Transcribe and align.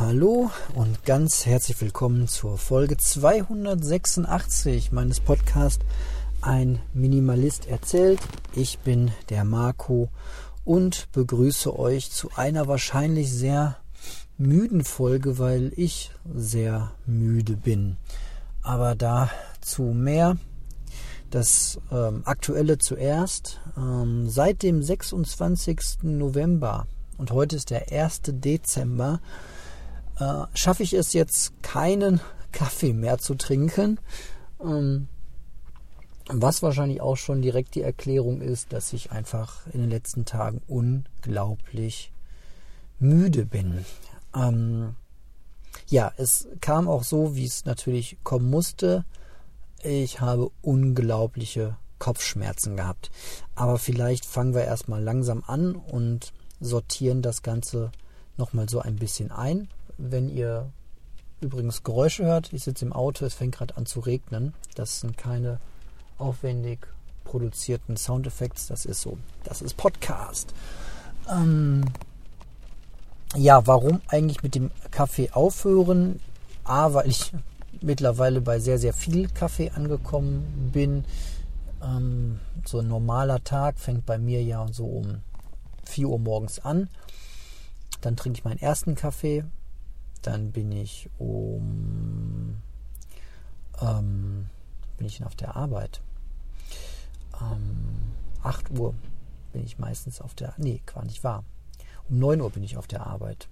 Hallo 0.00 0.50
und 0.74 1.04
ganz 1.04 1.44
herzlich 1.44 1.78
willkommen 1.78 2.26
zur 2.26 2.56
Folge 2.56 2.96
286 2.96 4.92
meines 4.92 5.20
Podcasts 5.20 5.84
Ein 6.40 6.80
Minimalist 6.94 7.68
erzählt. 7.68 8.18
Ich 8.54 8.78
bin 8.78 9.10
der 9.28 9.44
Marco 9.44 10.08
und 10.64 11.12
begrüße 11.12 11.78
euch 11.78 12.10
zu 12.10 12.30
einer 12.34 12.66
wahrscheinlich 12.66 13.30
sehr 13.30 13.76
müden 14.38 14.84
Folge, 14.84 15.38
weil 15.38 15.70
ich 15.76 16.12
sehr 16.34 16.92
müde 17.04 17.58
bin. 17.58 17.98
Aber 18.62 18.94
dazu 18.94 19.82
mehr. 19.82 20.38
Das 21.28 21.78
ähm, 21.92 22.22
aktuelle 22.24 22.78
zuerst. 22.78 23.60
Ähm, 23.76 24.30
seit 24.30 24.62
dem 24.62 24.82
26. 24.82 26.04
November 26.04 26.86
und 27.20 27.32
heute 27.32 27.56
ist 27.56 27.68
der 27.68 27.92
1. 27.92 28.22
Dezember, 28.28 29.20
äh, 30.20 30.44
schaffe 30.54 30.82
ich 30.82 30.92
es 30.92 31.12
jetzt 31.12 31.62
keinen 31.62 32.20
Kaffee 32.52 32.92
mehr 32.92 33.18
zu 33.18 33.34
trinken. 33.34 33.98
Ähm, 34.62 35.08
was 36.28 36.62
wahrscheinlich 36.62 37.00
auch 37.00 37.16
schon 37.16 37.42
direkt 37.42 37.74
die 37.74 37.82
Erklärung 37.82 38.40
ist, 38.40 38.72
dass 38.72 38.92
ich 38.92 39.10
einfach 39.10 39.66
in 39.72 39.80
den 39.80 39.90
letzten 39.90 40.24
Tagen 40.24 40.62
unglaublich 40.68 42.12
müde 43.00 43.46
bin. 43.46 43.84
Ähm, 44.34 44.94
ja, 45.88 46.12
es 46.18 46.46
kam 46.60 46.88
auch 46.88 47.02
so, 47.02 47.34
wie 47.34 47.46
es 47.46 47.64
natürlich 47.64 48.18
kommen 48.22 48.48
musste. 48.48 49.04
Ich 49.82 50.20
habe 50.20 50.50
unglaubliche 50.62 51.76
Kopfschmerzen 51.98 52.76
gehabt. 52.76 53.10
Aber 53.54 53.78
vielleicht 53.78 54.24
fangen 54.24 54.54
wir 54.54 54.64
erstmal 54.64 55.02
langsam 55.02 55.42
an 55.46 55.74
und 55.74 56.32
sortieren 56.60 57.22
das 57.22 57.42
Ganze 57.42 57.90
nochmal 58.36 58.68
so 58.68 58.80
ein 58.80 58.96
bisschen 58.96 59.32
ein. 59.32 59.68
Wenn 60.02 60.28
ihr 60.28 60.70
übrigens 61.40 61.82
Geräusche 61.82 62.24
hört, 62.24 62.52
ich 62.52 62.64
sitze 62.64 62.84
im 62.84 62.92
Auto, 62.92 63.24
es 63.24 63.34
fängt 63.34 63.56
gerade 63.56 63.76
an 63.76 63.86
zu 63.86 64.00
regnen. 64.00 64.54
Das 64.74 65.00
sind 65.00 65.18
keine 65.18 65.60
aufwendig 66.18 66.86
produzierten 67.24 67.96
Soundeffekte, 67.96 68.60
das 68.68 68.86
ist 68.86 69.02
so. 69.02 69.18
Das 69.44 69.62
ist 69.62 69.76
Podcast. 69.76 70.54
Ähm, 71.30 71.84
ja, 73.36 73.66
warum 73.66 74.00
eigentlich 74.08 74.42
mit 74.42 74.54
dem 74.54 74.70
Kaffee 74.90 75.30
aufhören? 75.32 76.20
A, 76.64 76.92
weil 76.94 77.08
ich 77.08 77.32
mittlerweile 77.80 78.40
bei 78.40 78.58
sehr, 78.58 78.78
sehr 78.78 78.92
viel 78.92 79.28
Kaffee 79.28 79.70
angekommen 79.70 80.70
bin. 80.72 81.04
Ähm, 81.82 82.40
so 82.64 82.78
ein 82.78 82.88
normaler 82.88 83.42
Tag 83.44 83.78
fängt 83.78 84.06
bei 84.06 84.18
mir 84.18 84.42
ja 84.42 84.66
so 84.72 84.86
um 84.86 85.20
4 85.84 86.08
Uhr 86.08 86.18
morgens 86.18 86.58
an. 86.58 86.88
Dann 88.00 88.16
trinke 88.16 88.38
ich 88.38 88.44
meinen 88.44 88.60
ersten 88.60 88.94
Kaffee. 88.94 89.44
Dann 90.22 90.52
bin 90.52 90.72
ich 90.72 91.08
um 91.18 92.56
ähm, 93.80 94.46
bin 94.96 95.06
ich 95.06 95.24
auf 95.24 95.34
der 95.34 95.56
Arbeit. 95.56 96.00
Ähm, 97.40 98.12
8 98.42 98.70
Uhr 98.78 98.94
bin 99.52 99.64
ich 99.64 99.78
meistens 99.78 100.20
auf 100.20 100.34
der. 100.34 100.54
Nee, 100.58 100.82
gar 100.86 101.04
nicht 101.04 101.24
wahr. 101.24 101.44
Um 102.08 102.18
9 102.18 102.40
Uhr 102.40 102.50
bin 102.50 102.62
ich 102.62 102.76
auf 102.76 102.86
der 102.86 103.06
Arbeit. 103.06 103.48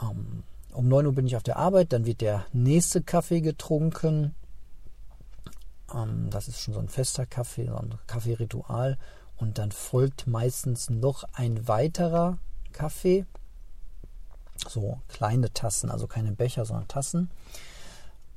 Ähm, 0.00 0.42
um 0.72 0.88
9 0.88 1.06
Uhr 1.06 1.12
bin 1.12 1.26
ich 1.26 1.36
auf 1.36 1.42
der 1.42 1.56
Arbeit, 1.56 1.92
dann 1.92 2.06
wird 2.06 2.20
der 2.20 2.46
nächste 2.52 3.02
Kaffee 3.02 3.40
getrunken. 3.40 4.34
Ähm, 5.94 6.30
das 6.30 6.48
ist 6.48 6.60
schon 6.60 6.74
so 6.74 6.80
ein 6.80 6.88
fester 6.88 7.26
Kaffee, 7.26 7.66
so 7.66 7.76
ein 7.76 7.94
Kaffeeritual. 8.06 8.98
Und 9.36 9.58
dann 9.58 9.72
folgt 9.72 10.26
meistens 10.26 10.90
noch 10.90 11.24
ein 11.32 11.66
weiterer 11.66 12.38
Kaffee. 12.72 13.24
So 14.68 15.00
kleine 15.08 15.52
Tassen, 15.52 15.90
also 15.90 16.06
keine 16.06 16.32
Becher, 16.32 16.64
sondern 16.64 16.88
Tassen. 16.88 17.30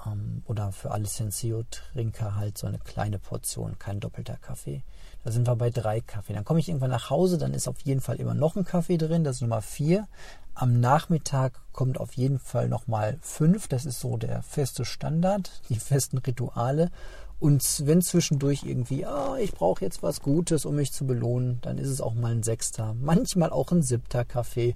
Ähm, 0.06 0.44
oder 0.46 0.72
für 0.72 0.92
alle 0.92 1.06
Senseo-Trinker 1.06 2.36
halt 2.36 2.58
so 2.58 2.68
eine 2.68 2.80
kleine 2.80 3.20
Portion, 3.20 3.78
kein 3.80 4.00
doppelter 4.00 4.38
Kaffee. 4.38 4.84
Da 5.24 5.31
sind 5.31 5.47
wir 5.47 5.56
bei 5.56 5.70
drei 5.70 6.02
Kaffee. 6.02 6.34
Dann 6.34 6.44
komme 6.44 6.59
ich 6.59 6.68
irgendwann 6.68 6.90
nach 6.90 7.09
Hause, 7.09 7.38
dann 7.38 7.53
ist 7.53 7.68
auf 7.68 7.80
jeden 7.81 8.02
Fall 8.02 8.18
immer 8.18 8.34
noch 8.34 8.56
ein 8.56 8.66
Kaffee 8.66 8.97
drin, 8.97 9.24
das 9.24 9.38
ist 9.38 9.42
Nummer 9.42 9.62
vier. 9.62 10.08
Am 10.56 10.80
Nachmittag 10.80 11.59
kommt 11.72 12.00
auf 12.00 12.14
jeden 12.14 12.40
Fall 12.40 12.70
nochmal 12.70 13.18
fünf, 13.22 13.68
das 13.68 13.86
ist 13.86 14.00
so 14.00 14.18
der 14.18 14.44
feste 14.44 14.86
Standard, 14.86 15.62
die 15.70 15.80
festen 15.80 16.20
Rituale. 16.20 16.92
Und 17.40 17.64
wenn 17.86 18.02
zwischendurch 18.02 18.64
irgendwie, 18.64 19.06
ah, 19.06 19.38
ich 19.38 19.52
brauche 19.53 19.84
jetzt 19.84 20.03
was 20.03 20.22
Gutes, 20.22 20.66
um 20.66 20.76
mich 20.76 20.94
zu 20.94 21.06
belohnen, 21.06 21.59
dann 21.62 21.78
ist 21.78 21.90
es 21.90 22.00
auch 22.00 22.14
mal 22.14 22.31
ein 22.31 22.44
sechster, 22.44 22.94
manchmal 22.94 23.50
auch 23.50 23.72
ein 23.72 23.81
siebter 23.81 24.24
Kaffee. 24.24 24.76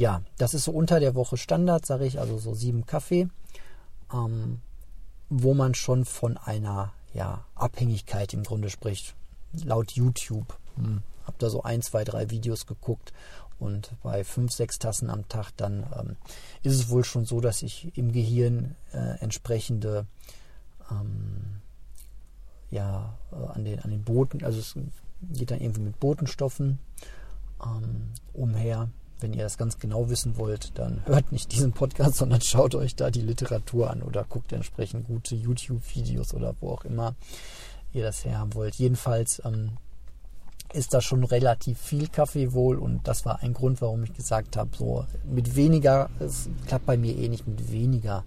Ja, 0.00 0.22
das 0.38 0.54
ist 0.54 0.64
so 0.64 0.72
unter 0.72 0.98
der 0.98 1.14
Woche 1.14 1.36
Standard, 1.36 1.84
sage 1.84 2.06
ich, 2.06 2.18
also 2.18 2.38
so 2.38 2.54
sieben 2.54 2.86
Kaffee, 2.86 3.28
ähm, 4.10 4.62
wo 5.28 5.52
man 5.52 5.74
schon 5.74 6.06
von 6.06 6.38
einer 6.38 6.94
ja, 7.12 7.44
Abhängigkeit 7.54 8.32
im 8.32 8.42
Grunde 8.42 8.70
spricht 8.70 9.14
laut 9.62 9.92
YouTube. 9.92 10.56
Hm. 10.76 11.02
Hab 11.26 11.38
da 11.38 11.50
so 11.50 11.64
ein, 11.64 11.82
zwei, 11.82 12.04
drei 12.04 12.30
Videos 12.30 12.64
geguckt 12.64 13.12
und 13.58 13.90
bei 14.02 14.24
fünf, 14.24 14.52
sechs 14.52 14.78
Tassen 14.78 15.10
am 15.10 15.28
Tag 15.28 15.50
dann 15.58 15.84
ähm, 15.94 16.16
ist 16.62 16.76
es 16.76 16.88
wohl 16.88 17.04
schon 17.04 17.26
so, 17.26 17.42
dass 17.42 17.60
ich 17.60 17.94
im 17.94 18.10
Gehirn 18.10 18.76
äh, 18.94 19.18
entsprechende 19.20 20.06
ähm, 20.90 21.60
ja 22.70 23.18
äh, 23.32 23.52
an 23.52 23.66
den 23.66 23.80
an 23.80 23.90
den 23.90 24.02
Boten, 24.02 24.46
also 24.46 24.60
es 24.60 24.74
geht 25.20 25.50
dann 25.50 25.60
irgendwie 25.60 25.82
mit 25.82 26.00
Botenstoffen 26.00 26.78
ähm, 27.62 28.12
umher. 28.32 28.88
Wenn 29.22 29.32
ihr 29.32 29.42
das 29.42 29.58
ganz 29.58 29.78
genau 29.78 30.08
wissen 30.08 30.36
wollt, 30.36 30.78
dann 30.78 31.02
hört 31.06 31.32
nicht 31.32 31.52
diesen 31.52 31.72
Podcast, 31.72 32.14
sondern 32.16 32.40
schaut 32.40 32.74
euch 32.74 32.96
da 32.96 33.10
die 33.10 33.20
Literatur 33.20 33.90
an 33.90 34.02
oder 34.02 34.24
guckt 34.24 34.52
entsprechend 34.52 35.06
gute 35.06 35.34
YouTube-Videos 35.34 36.34
oder 36.34 36.54
wo 36.60 36.70
auch 36.70 36.84
immer 36.84 37.14
ihr 37.92 38.04
das 38.04 38.24
her 38.24 38.38
haben 38.38 38.54
wollt. 38.54 38.76
Jedenfalls 38.76 39.42
ähm, 39.44 39.72
ist 40.72 40.94
da 40.94 41.00
schon 41.00 41.24
relativ 41.24 41.78
viel 41.78 42.08
Kaffee 42.08 42.52
wohl 42.52 42.78
und 42.78 43.06
das 43.06 43.24
war 43.24 43.42
ein 43.42 43.54
Grund, 43.54 43.80
warum 43.80 44.04
ich 44.04 44.12
gesagt 44.14 44.56
habe, 44.56 44.70
so 44.76 45.04
mit 45.24 45.56
weniger, 45.56 46.10
es 46.20 46.48
klappt 46.66 46.86
bei 46.86 46.96
mir 46.96 47.16
eh 47.16 47.28
nicht 47.28 47.46
mit 47.46 47.72
weniger 47.72 48.24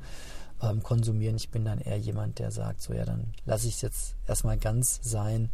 ähm, 0.61 0.83
konsumieren. 0.83 1.35
Ich 1.35 1.49
bin 1.49 1.65
dann 1.65 1.79
eher 1.79 1.97
jemand, 1.97 2.39
der 2.39 2.51
sagt, 2.51 2.81
so 2.81 2.93
ja, 2.93 3.05
dann 3.05 3.33
lasse 3.45 3.67
ich 3.67 3.75
es 3.75 3.81
jetzt 3.81 4.15
erstmal 4.27 4.57
ganz 4.57 4.99
sein. 5.03 5.49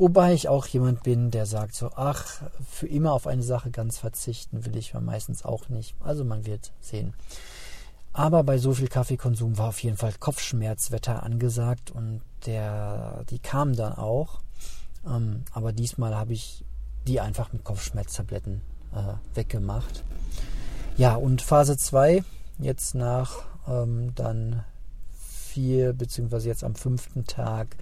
Wobei 0.00 0.32
ich 0.32 0.48
auch 0.48 0.66
jemand 0.66 1.02
bin, 1.02 1.30
der 1.30 1.44
sagt 1.44 1.74
so, 1.74 1.90
ach, 1.94 2.40
für 2.66 2.86
immer 2.86 3.12
auf 3.12 3.26
eine 3.26 3.42
Sache 3.42 3.70
ganz 3.70 3.98
verzichten 3.98 4.64
will 4.64 4.74
ich 4.78 4.94
meistens 4.94 5.44
auch 5.44 5.68
nicht. 5.68 5.94
Also 6.00 6.24
man 6.24 6.46
wird 6.46 6.72
sehen. 6.80 7.12
Aber 8.14 8.42
bei 8.42 8.56
so 8.56 8.72
viel 8.72 8.88
Kaffeekonsum 8.88 9.58
war 9.58 9.68
auf 9.68 9.82
jeden 9.82 9.98
Fall 9.98 10.14
Kopfschmerzwetter 10.18 11.22
angesagt 11.22 11.90
und 11.90 12.22
der, 12.46 13.26
die 13.28 13.40
kam 13.40 13.76
dann 13.76 13.92
auch. 13.92 14.40
Ähm, 15.06 15.42
aber 15.52 15.70
diesmal 15.72 16.16
habe 16.16 16.32
ich 16.32 16.64
die 17.06 17.20
einfach 17.20 17.52
mit 17.52 17.62
Kopfschmerztabletten 17.62 18.62
äh, 18.94 19.36
weggemacht. 19.36 20.02
Ja, 20.96 21.14
und 21.14 21.42
Phase 21.42 21.76
2, 21.76 22.24
jetzt 22.58 22.94
nach 22.94 23.42
ähm, 23.68 24.14
dann 24.14 24.64
vier, 25.12 25.92
beziehungsweise 25.92 26.48
jetzt 26.48 26.64
am 26.64 26.74
fünften 26.74 27.26
Tag, 27.26 27.76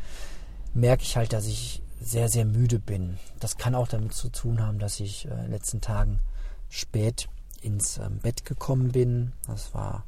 merke 0.75 1.05
ich 1.05 1.17
halt, 1.17 1.33
dass 1.33 1.47
ich 1.47 1.81
sehr, 2.01 2.29
sehr 2.29 2.45
müde 2.45 2.79
bin. 2.79 3.19
Das 3.41 3.57
kann 3.57 3.75
auch 3.75 3.89
damit 3.89 4.15
zu 4.15 4.29
tun 4.29 4.63
haben, 4.63 4.79
dass 4.79 5.01
ich 5.01 5.27
äh, 5.27 5.31
in 5.31 5.43
den 5.43 5.51
letzten 5.51 5.81
Tagen 5.81 6.21
spät 6.69 7.29
ins 7.61 7.99
ähm, 7.99 8.19
Bett 8.19 8.45
gekommen 8.45 8.93
bin. 8.93 9.33
Das 9.47 9.75
war 9.75 10.05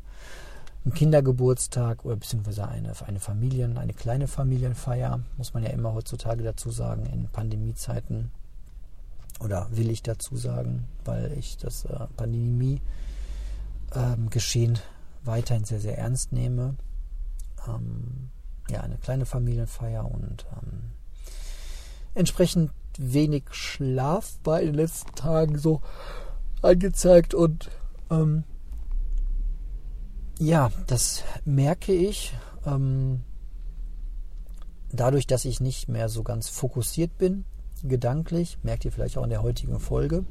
ein 0.84 0.94
Kindergeburtstag 0.94 2.04
oder 2.04 2.16
beziehungsweise 2.16 2.68
eine, 2.68 2.92
eine 3.06 3.20
Familien, 3.20 3.76
eine 3.76 3.92
kleine 3.92 4.28
Familienfeier, 4.28 5.20
muss 5.36 5.52
man 5.52 5.62
ja 5.62 5.68
immer 5.70 5.92
heutzutage 5.92 6.42
dazu 6.42 6.70
sagen, 6.70 7.04
in 7.06 7.28
Pandemiezeiten. 7.28 8.30
Oder 9.40 9.68
will 9.70 9.90
ich 9.90 10.02
dazu 10.02 10.36
sagen, 10.36 10.86
weil 11.04 11.32
ich 11.38 11.56
das 11.56 11.84
äh, 11.86 12.06
Pandemie-Geschehen 12.16 14.75
ähm, 14.75 14.81
weiterhin 15.25 15.64
sehr, 15.64 15.81
sehr 15.81 15.98
ernst 15.98 16.32
nehme. 16.32 16.76
Ähm, 17.66 18.31
ja, 18.70 18.82
eine 18.82 18.98
kleine 18.98 19.26
Familienfeier 19.26 20.04
und 20.04 20.46
ähm, 20.52 20.93
entsprechend 22.14 22.70
wenig 22.98 23.44
Schlaf 23.50 24.38
war 24.44 24.60
in 24.60 24.68
den 24.68 24.74
letzten 24.74 25.14
Tagen 25.14 25.58
so 25.58 25.80
angezeigt 26.62 27.34
und 27.34 27.70
ähm, 28.10 28.44
ja, 30.38 30.70
das 30.86 31.22
merke 31.44 31.92
ich. 31.92 32.34
Ähm, 32.66 33.20
dadurch, 34.92 35.26
dass 35.26 35.44
ich 35.44 35.60
nicht 35.60 35.88
mehr 35.88 36.08
so 36.08 36.22
ganz 36.22 36.48
fokussiert 36.48 37.16
bin, 37.18 37.44
gedanklich, 37.82 38.58
merkt 38.62 38.84
ihr 38.84 38.92
vielleicht 38.92 39.16
auch 39.18 39.24
in 39.24 39.30
der 39.30 39.42
heutigen 39.42 39.80
Folge. 39.80 40.24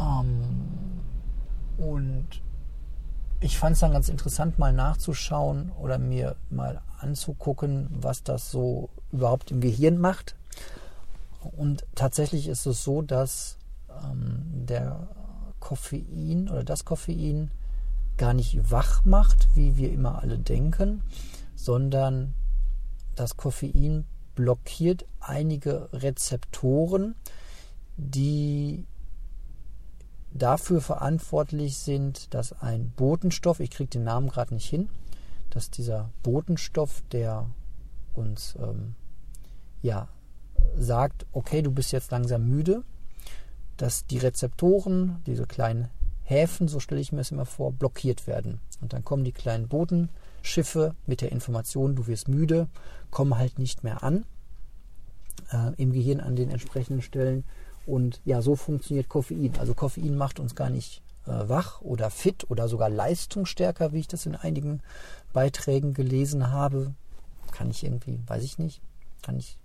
Ähm, 0.00 1.00
und 1.76 2.26
ich 3.40 3.58
fand 3.58 3.74
es 3.74 3.80
dann 3.80 3.92
ganz 3.92 4.08
interessant, 4.08 4.58
mal 4.58 4.72
nachzuschauen 4.72 5.72
oder 5.72 5.98
mir 5.98 6.36
mal 6.50 6.80
anzugucken, 6.98 7.88
was 7.90 8.22
das 8.22 8.50
so 8.50 8.90
überhaupt 9.12 9.50
im 9.50 9.60
Gehirn 9.60 9.98
macht. 9.98 10.34
Und 11.56 11.84
tatsächlich 11.94 12.48
ist 12.48 12.66
es 12.66 12.82
so, 12.82 13.02
dass 13.02 13.58
ähm, 14.04 14.66
der 14.66 15.08
Koffein 15.60 16.48
oder 16.50 16.64
das 16.64 16.84
Koffein 16.84 17.50
gar 18.16 18.34
nicht 18.34 18.70
wach 18.70 19.04
macht, 19.04 19.48
wie 19.54 19.76
wir 19.76 19.92
immer 19.92 20.22
alle 20.22 20.38
denken, 20.38 21.02
sondern 21.54 22.34
das 23.14 23.36
Koffein 23.36 24.04
blockiert 24.34 25.06
einige 25.20 25.88
Rezeptoren, 25.92 27.14
die 27.96 28.84
dafür 30.32 30.80
verantwortlich 30.80 31.78
sind, 31.78 32.32
dass 32.32 32.52
ein 32.60 32.90
Botenstoff, 32.96 33.60
ich 33.60 33.70
kriege 33.70 33.90
den 33.90 34.04
Namen 34.04 34.28
gerade 34.28 34.54
nicht 34.54 34.68
hin, 34.68 34.88
dass 35.50 35.70
dieser 35.70 36.10
Botenstoff, 36.22 37.02
der 37.12 37.46
uns 38.14 38.54
ähm, 38.58 38.94
ja 39.82 40.08
sagt, 40.76 41.26
okay, 41.32 41.62
du 41.62 41.70
bist 41.70 41.92
jetzt 41.92 42.10
langsam 42.10 42.48
müde, 42.48 42.82
dass 43.76 44.06
die 44.06 44.18
Rezeptoren, 44.18 45.22
diese 45.26 45.46
kleinen 45.46 45.88
Häfen, 46.24 46.68
so 46.68 46.80
stelle 46.80 47.00
ich 47.00 47.12
mir 47.12 47.20
es 47.20 47.30
immer 47.30 47.46
vor, 47.46 47.72
blockiert 47.72 48.26
werden. 48.26 48.60
Und 48.80 48.92
dann 48.92 49.04
kommen 49.04 49.24
die 49.24 49.32
kleinen 49.32 49.68
Bodenschiffe 49.68 50.94
mit 51.06 51.20
der 51.20 51.32
Information, 51.32 51.96
du 51.96 52.06
wirst 52.06 52.28
müde, 52.28 52.68
kommen 53.10 53.36
halt 53.36 53.58
nicht 53.58 53.84
mehr 53.84 54.02
an 54.02 54.24
äh, 55.52 55.72
im 55.76 55.92
Gehirn 55.92 56.20
an 56.20 56.36
den 56.36 56.50
entsprechenden 56.50 57.02
Stellen. 57.02 57.44
Und 57.86 58.20
ja, 58.24 58.42
so 58.42 58.56
funktioniert 58.56 59.08
Koffein. 59.08 59.52
Also 59.58 59.74
Koffein 59.74 60.16
macht 60.16 60.38
uns 60.38 60.54
gar 60.54 60.70
nicht 60.70 61.02
äh, 61.26 61.48
wach 61.48 61.80
oder 61.80 62.10
fit 62.10 62.50
oder 62.50 62.68
sogar 62.68 62.88
leistungsstärker, 62.88 63.92
wie 63.92 64.00
ich 64.00 64.08
das 64.08 64.26
in 64.26 64.36
einigen 64.36 64.80
Beiträgen 65.32 65.94
gelesen 65.94 66.50
habe. 66.50 66.94
Kann 67.50 67.70
ich 67.70 67.84
irgendwie, 67.84 68.20
weiß 68.26 68.44
ich 68.44 68.58
nicht, 68.58 68.80
kann 69.22 69.36
ich 69.36 69.58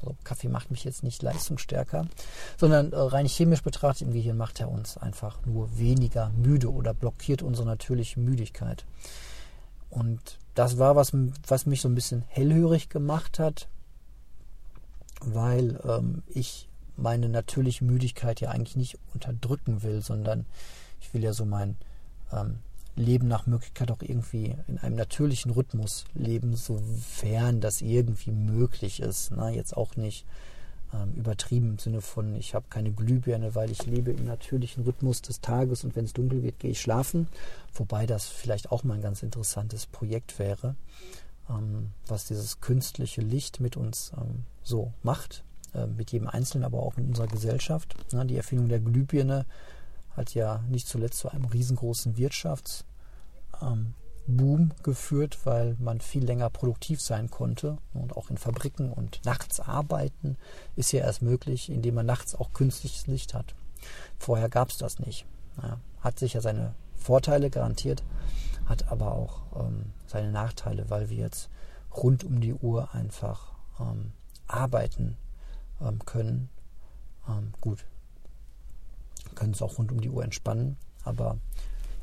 also 0.00 0.16
Kaffee 0.24 0.48
macht 0.48 0.70
mich 0.70 0.84
jetzt 0.84 1.02
nicht 1.02 1.22
leistungsstärker, 1.22 2.06
sondern 2.56 2.92
äh, 2.92 2.96
rein 2.96 3.26
chemisch 3.26 3.62
betrachtet 3.62 4.08
im 4.08 4.12
Gehirn 4.12 4.36
macht 4.36 4.60
er 4.60 4.70
uns 4.70 4.96
einfach 4.96 5.44
nur 5.44 5.78
weniger 5.78 6.30
müde 6.30 6.72
oder 6.72 6.94
blockiert 6.94 7.42
unsere 7.42 7.66
natürliche 7.66 8.20
Müdigkeit. 8.20 8.84
Und 9.90 10.38
das 10.54 10.78
war 10.78 10.96
was, 10.96 11.12
was 11.46 11.66
mich 11.66 11.80
so 11.80 11.88
ein 11.88 11.94
bisschen 11.94 12.22
hellhörig 12.28 12.88
gemacht 12.88 13.38
hat, 13.38 13.68
weil 15.20 15.80
ähm, 15.84 16.22
ich 16.28 16.68
meine 16.96 17.28
natürliche 17.28 17.84
Müdigkeit 17.84 18.40
ja 18.40 18.50
eigentlich 18.50 18.76
nicht 18.76 18.98
unterdrücken 19.14 19.82
will, 19.82 20.02
sondern 20.02 20.46
ich 21.00 21.14
will 21.14 21.22
ja 21.22 21.32
so 21.32 21.44
mein 21.44 21.76
ähm, 22.32 22.58
Leben 22.98 23.28
nach 23.28 23.46
Möglichkeit 23.46 23.90
auch 23.90 24.02
irgendwie 24.02 24.54
in 24.66 24.78
einem 24.78 24.96
natürlichen 24.96 25.52
Rhythmus 25.52 26.04
leben, 26.14 26.56
sofern 26.56 27.60
das 27.60 27.80
irgendwie 27.80 28.32
möglich 28.32 29.00
ist. 29.00 29.30
Ne? 29.30 29.54
Jetzt 29.54 29.76
auch 29.76 29.96
nicht 29.96 30.26
ähm, 30.92 31.12
übertrieben 31.14 31.70
im 31.70 31.78
Sinne 31.78 32.00
von, 32.00 32.34
ich 32.34 32.54
habe 32.54 32.66
keine 32.68 32.90
Glühbirne, 32.90 33.54
weil 33.54 33.70
ich 33.70 33.86
lebe 33.86 34.10
im 34.10 34.24
natürlichen 34.24 34.84
Rhythmus 34.84 35.22
des 35.22 35.40
Tages 35.40 35.84
und 35.84 35.96
wenn 35.96 36.04
es 36.04 36.12
dunkel 36.12 36.42
wird, 36.42 36.58
gehe 36.58 36.72
ich 36.72 36.80
schlafen. 36.80 37.28
Wobei 37.74 38.06
das 38.06 38.26
vielleicht 38.26 38.72
auch 38.72 38.84
mal 38.84 38.94
ein 38.94 39.02
ganz 39.02 39.22
interessantes 39.22 39.86
Projekt 39.86 40.38
wäre, 40.38 40.74
ähm, 41.48 41.90
was 42.06 42.26
dieses 42.26 42.60
künstliche 42.60 43.20
Licht 43.20 43.60
mit 43.60 43.76
uns 43.76 44.12
ähm, 44.16 44.44
so 44.62 44.92
macht, 45.02 45.44
äh, 45.74 45.86
mit 45.86 46.10
jedem 46.10 46.28
Einzelnen, 46.28 46.64
aber 46.64 46.82
auch 46.82 46.96
in 46.96 47.06
unserer 47.06 47.28
Gesellschaft. 47.28 47.94
Ne? 48.12 48.26
Die 48.26 48.36
Erfindung 48.36 48.68
der 48.68 48.80
Glühbirne 48.80 49.46
hat 50.18 50.34
ja 50.34 50.62
nicht 50.68 50.86
zuletzt 50.86 51.18
zu 51.18 51.30
einem 51.30 51.46
riesengroßen 51.46 52.16
Wirtschafts- 52.16 52.84
ähm, 53.62 53.94
geführt, 54.82 55.38
weil 55.44 55.74
man 55.78 56.02
viel 56.02 56.22
länger 56.22 56.50
produktiv 56.50 57.00
sein 57.00 57.30
konnte 57.30 57.78
und 57.94 58.14
auch 58.14 58.28
in 58.28 58.36
Fabriken 58.36 58.92
und 58.92 59.24
nachts 59.24 59.58
arbeiten 59.58 60.36
ist 60.76 60.92
ja 60.92 61.00
erst 61.00 61.22
möglich, 61.22 61.70
indem 61.70 61.94
man 61.94 62.04
nachts 62.04 62.34
auch 62.34 62.52
künstliches 62.52 63.06
Licht 63.06 63.32
hat. 63.32 63.54
Vorher 64.18 64.50
gab 64.50 64.68
es 64.68 64.76
das 64.76 64.98
nicht. 64.98 65.24
Ja, 65.62 65.80
hat 66.00 66.18
sicher 66.18 66.42
seine 66.42 66.74
Vorteile 66.94 67.48
garantiert, 67.48 68.02
hat 68.66 68.92
aber 68.92 69.12
auch 69.12 69.40
ähm, 69.58 69.92
seine 70.06 70.30
Nachteile, 70.30 70.90
weil 70.90 71.08
wir 71.08 71.16
jetzt 71.16 71.48
rund 71.96 72.22
um 72.22 72.40
die 72.40 72.52
Uhr 72.52 72.94
einfach 72.94 73.54
ähm, 73.80 74.12
arbeiten 74.46 75.16
ähm, 75.80 76.04
können. 76.04 76.50
Ähm, 77.26 77.54
gut, 77.62 77.86
können 79.38 79.52
es 79.52 79.62
auch 79.62 79.78
rund 79.78 79.92
um 79.92 80.00
die 80.00 80.10
Uhr 80.10 80.24
entspannen, 80.24 80.76
aber 81.04 81.38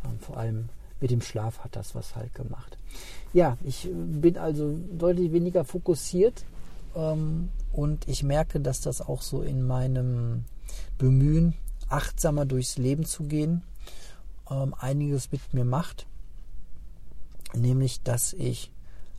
ähm, 0.05 0.17
vor 0.19 0.37
allem 0.37 0.69
mit 1.01 1.11
dem 1.11 1.21
Schlaf 1.21 1.59
hat 1.59 1.75
das 1.75 1.93
was 1.93 2.15
halt 2.15 2.33
gemacht. 2.33 2.77
Ja, 3.33 3.57
ich 3.63 3.89
bin 3.91 4.37
also 4.37 4.79
deutlich 4.91 5.33
weniger 5.33 5.65
fokussiert 5.65 6.45
ähm, 6.95 7.49
und 7.73 8.07
ich 8.07 8.23
merke, 8.23 8.61
dass 8.61 8.79
das 8.79 9.01
auch 9.01 9.21
so 9.21 9.41
in 9.41 9.67
meinem 9.67 10.45
Bemühen, 10.97 11.55
achtsamer 11.89 12.45
durchs 12.45 12.77
Leben 12.77 13.05
zu 13.05 13.25
gehen, 13.25 13.63
ähm, 14.49 14.73
einiges 14.79 15.31
mit 15.31 15.53
mir 15.53 15.65
macht. 15.65 16.07
Nämlich, 17.53 18.01
dass 18.01 18.33
ich 18.33 18.71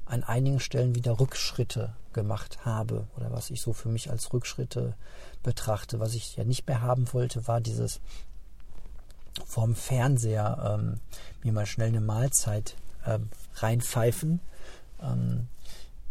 an 0.06 0.22
einigen 0.22 0.60
Stellen 0.60 0.94
wieder 0.94 1.18
Rückschritte 1.20 1.94
gemacht 2.12 2.64
habe 2.64 3.06
oder 3.16 3.30
was 3.30 3.50
ich 3.50 3.60
so 3.60 3.72
für 3.72 3.88
mich 3.88 4.10
als 4.10 4.32
Rückschritte 4.32 4.94
betrachte. 5.42 6.00
Was 6.00 6.14
ich 6.14 6.36
ja 6.36 6.44
nicht 6.44 6.66
mehr 6.66 6.80
haben 6.80 7.12
wollte, 7.12 7.46
war 7.46 7.60
dieses 7.60 8.00
vorm 9.44 9.74
Fernseher 9.74 10.78
ähm, 10.78 11.00
mir 11.42 11.52
mal 11.52 11.66
schnell 11.66 11.88
eine 11.88 12.00
Mahlzeit 12.00 12.76
ähm, 13.06 13.28
reinpfeifen. 13.54 14.40
Ähm, 15.02 15.48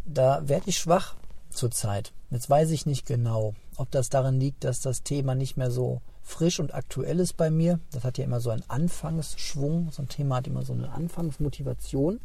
da 0.04 0.48
werde 0.48 0.68
ich 0.68 0.78
schwach 0.78 1.16
zurzeit. 1.50 2.12
Jetzt 2.30 2.48
weiß 2.48 2.70
ich 2.70 2.86
nicht 2.86 3.06
genau, 3.06 3.54
ob 3.76 3.90
das 3.90 4.08
daran 4.08 4.38
liegt, 4.38 4.64
dass 4.64 4.80
das 4.80 5.02
Thema 5.02 5.34
nicht 5.34 5.56
mehr 5.56 5.70
so 5.70 6.00
frisch 6.22 6.60
und 6.60 6.74
aktuell 6.74 7.20
ist 7.20 7.36
bei 7.36 7.50
mir. 7.50 7.80
Das 7.92 8.04
hat 8.04 8.18
ja 8.18 8.24
immer 8.24 8.40
so 8.40 8.50
einen 8.50 8.68
Anfangsschwung. 8.68 9.90
So 9.92 10.02
ein 10.02 10.08
Thema 10.08 10.36
hat 10.36 10.46
immer 10.46 10.64
so 10.64 10.72
eine 10.72 10.90
Anfangsmotivation. 10.90 12.20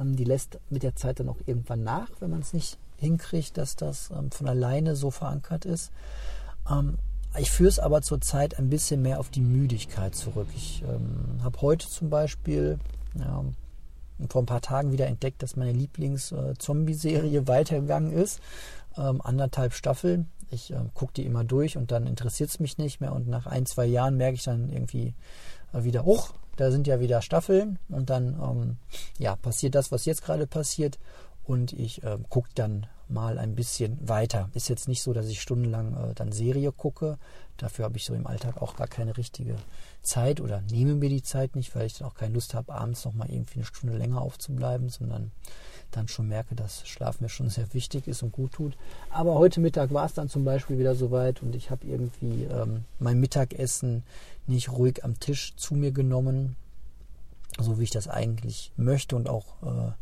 Ähm, 0.00 0.16
die 0.16 0.24
lässt 0.24 0.58
mit 0.70 0.82
der 0.82 0.96
Zeit 0.96 1.20
dann 1.20 1.28
auch 1.28 1.38
irgendwann 1.46 1.82
nach, 1.82 2.08
wenn 2.20 2.30
man 2.30 2.40
es 2.40 2.52
nicht 2.52 2.78
hinkriegt, 2.96 3.56
dass 3.58 3.76
das 3.76 4.10
ähm, 4.10 4.30
von 4.30 4.48
alleine 4.48 4.96
so 4.96 5.10
verankert 5.10 5.64
ist. 5.64 5.92
Ähm, 6.70 6.98
ich 7.38 7.50
führe 7.50 7.68
es 7.68 7.78
aber 7.78 8.00
zurzeit 8.02 8.58
ein 8.58 8.70
bisschen 8.70 9.02
mehr 9.02 9.20
auf 9.20 9.28
die 9.28 9.42
Müdigkeit 9.42 10.14
zurück. 10.14 10.48
Ich 10.56 10.82
habe 11.42 11.60
heute 11.60 11.86
zum 11.86 12.08
Beispiel 12.08 12.78
vor 14.30 14.42
ein 14.42 14.46
paar 14.46 14.62
Tagen 14.62 14.90
wieder 14.90 15.06
entdeckt, 15.06 15.42
dass 15.42 15.54
meine 15.54 15.72
Lieblings-Zombie-Serie 15.72 17.40
äh, 17.40 17.46
weitergegangen 17.46 18.10
ist. 18.12 18.40
Anderthalb 18.94 19.74
Staffeln. 19.74 20.30
Ich 20.50 20.72
äh, 20.72 20.76
gucke 20.94 21.12
die 21.12 21.26
immer 21.26 21.44
durch 21.44 21.76
und 21.76 21.90
dann 21.90 22.06
interessiert 22.06 22.50
es 22.50 22.60
mich 22.60 22.78
nicht 22.78 23.00
mehr. 23.00 23.12
Und 23.12 23.28
nach 23.28 23.46
ein, 23.46 23.66
zwei 23.66 23.84
Jahren 23.84 24.16
merke 24.16 24.36
ich 24.36 24.44
dann 24.44 24.70
irgendwie 24.70 25.14
äh, 25.72 25.84
wieder, 25.84 26.04
hoch, 26.04 26.32
da 26.56 26.70
sind 26.70 26.86
ja 26.86 27.00
wieder 27.00 27.22
Staffeln. 27.22 27.78
Und 27.88 28.10
dann 28.10 28.38
ähm, 28.42 28.76
ja, 29.18 29.36
passiert 29.36 29.74
das, 29.74 29.92
was 29.92 30.04
jetzt 30.04 30.22
gerade 30.22 30.46
passiert. 30.46 30.98
Und 31.44 31.72
ich 31.72 32.02
äh, 32.02 32.18
gucke 32.28 32.50
dann 32.54 32.86
mal 33.08 33.38
ein 33.38 33.54
bisschen 33.54 34.08
weiter. 34.08 34.50
Ist 34.54 34.68
jetzt 34.68 34.88
nicht 34.88 35.02
so, 35.02 35.12
dass 35.12 35.26
ich 35.26 35.40
stundenlang 35.40 35.94
äh, 35.94 36.14
dann 36.14 36.32
Serie 36.32 36.72
gucke. 36.72 37.18
Dafür 37.56 37.84
habe 37.84 37.96
ich 37.96 38.04
so 38.04 38.14
im 38.14 38.26
Alltag 38.26 38.60
auch 38.60 38.76
gar 38.76 38.88
keine 38.88 39.16
richtige 39.16 39.56
Zeit 40.02 40.40
oder 40.40 40.60
nehme 40.62 40.94
mir 40.94 41.08
die 41.08 41.22
Zeit 41.22 41.54
nicht, 41.54 41.74
weil 41.76 41.86
ich 41.86 41.98
dann 41.98 42.08
auch 42.08 42.14
keine 42.14 42.34
Lust 42.34 42.54
habe, 42.54 42.74
abends 42.74 43.04
nochmal 43.04 43.30
irgendwie 43.30 43.56
eine 43.56 43.64
Stunde 43.64 43.96
länger 43.96 44.20
aufzubleiben, 44.20 44.88
sondern 44.88 45.30
dann 45.96 46.08
schon 46.08 46.28
merke, 46.28 46.54
dass 46.54 46.86
Schlaf 46.86 47.20
mir 47.20 47.28
schon 47.28 47.48
sehr 47.48 47.72
wichtig 47.72 48.06
ist 48.06 48.22
und 48.22 48.32
gut 48.32 48.52
tut. 48.52 48.76
Aber 49.10 49.34
heute 49.34 49.60
Mittag 49.60 49.92
war 49.92 50.06
es 50.06 50.14
dann 50.14 50.28
zum 50.28 50.44
Beispiel 50.44 50.78
wieder 50.78 50.94
soweit 50.94 51.42
und 51.42 51.54
ich 51.54 51.70
habe 51.70 51.86
irgendwie 51.86 52.44
ähm, 52.44 52.84
mein 52.98 53.18
Mittagessen 53.18 54.02
nicht 54.46 54.70
ruhig 54.70 55.04
am 55.04 55.18
Tisch 55.18 55.54
zu 55.56 55.74
mir 55.74 55.92
genommen, 55.92 56.56
so 57.58 57.78
wie 57.78 57.84
ich 57.84 57.90
das 57.90 58.08
eigentlich 58.08 58.72
möchte 58.76 59.16
und 59.16 59.28
auch 59.28 59.62
äh, 59.62 59.92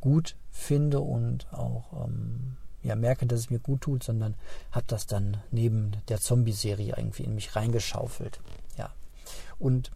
gut 0.00 0.36
finde 0.50 1.00
und 1.00 1.52
auch 1.52 2.04
ähm, 2.06 2.56
ja, 2.82 2.94
merke, 2.96 3.26
dass 3.26 3.40
es 3.40 3.50
mir 3.50 3.58
gut 3.58 3.82
tut, 3.82 4.02
sondern 4.02 4.34
habe 4.70 4.84
das 4.88 5.06
dann 5.06 5.38
neben 5.50 5.92
der 6.08 6.20
Zombie-Serie 6.20 6.94
irgendwie 6.96 7.24
in 7.24 7.34
mich 7.34 7.56
reingeschaufelt. 7.56 8.40
Ja. 8.76 8.92
Und 9.58 9.90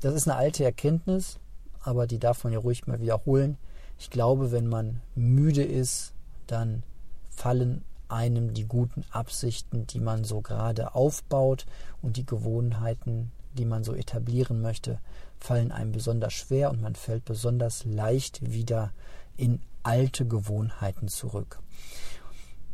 das 0.00 0.14
ist 0.14 0.28
eine 0.28 0.36
alte 0.36 0.64
Erkenntnis, 0.64 1.38
aber 1.82 2.06
die 2.06 2.18
darf 2.18 2.44
man 2.44 2.52
ja 2.52 2.58
ruhig 2.58 2.86
mal 2.86 3.00
wiederholen. 3.00 3.58
Ich 4.02 4.10
glaube, 4.10 4.50
wenn 4.50 4.66
man 4.66 5.00
müde 5.14 5.62
ist, 5.62 6.12
dann 6.48 6.82
fallen 7.30 7.84
einem 8.08 8.52
die 8.52 8.64
guten 8.64 9.04
Absichten, 9.12 9.86
die 9.86 10.00
man 10.00 10.24
so 10.24 10.40
gerade 10.40 10.96
aufbaut 10.96 11.66
und 12.02 12.16
die 12.16 12.26
Gewohnheiten, 12.26 13.30
die 13.56 13.64
man 13.64 13.84
so 13.84 13.94
etablieren 13.94 14.60
möchte, 14.60 14.98
fallen 15.38 15.70
einem 15.70 15.92
besonders 15.92 16.32
schwer 16.32 16.72
und 16.72 16.82
man 16.82 16.96
fällt 16.96 17.24
besonders 17.24 17.84
leicht 17.84 18.50
wieder 18.52 18.90
in 19.36 19.60
alte 19.84 20.26
Gewohnheiten 20.26 21.06
zurück. 21.06 21.60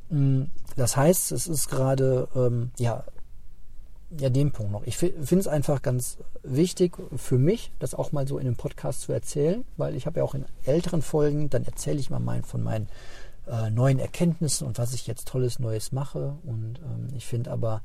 Mm, 0.09 0.45
das 0.77 0.97
heißt, 0.97 1.33
es 1.33 1.47
ist 1.47 1.69
gerade, 1.69 2.27
ähm, 2.35 2.71
ja, 2.79 3.05
ja, 4.19 4.31
den 4.31 4.53
Punkt 4.53 4.73
noch. 4.73 4.87
Ich 4.87 4.97
finde 4.97 5.39
es 5.39 5.47
einfach 5.47 5.83
ganz 5.83 6.19
wichtig 6.43 6.97
für 7.17 7.39
mich, 7.39 7.73
das 7.79 7.95
auch 7.95 8.13
mal 8.13 8.27
so 8.27 8.39
in 8.39 8.47
einem 8.47 8.57
Podcast 8.57 9.03
zu 9.03 9.13
erzählen, 9.13 9.65
weil 9.77 9.95
ich 9.95 10.07
habe 10.07 10.21
ja 10.21 10.25
auch 10.25 10.35
in 10.35 10.47
älteren 10.65 11.03
Folgen, 11.03 11.51
dann 11.51 11.65
erzähle 11.65 11.99
ich 11.99 12.09
mal 12.09 12.19
mein, 12.19 12.43
von 12.43 12.63
meinen 12.63 12.89
äh, 13.47 13.71
neuen 13.71 13.99
Erkenntnissen 13.99 14.67
und 14.67 14.79
was 14.79 14.95
ich 14.95 15.07
jetzt 15.07 15.29
Tolles 15.29 15.59
Neues 15.59 15.93
mache. 15.93 16.35
Und 16.45 16.79
ähm, 16.79 17.09
ich 17.15 17.27
finde 17.27 17.51
aber, 17.51 17.83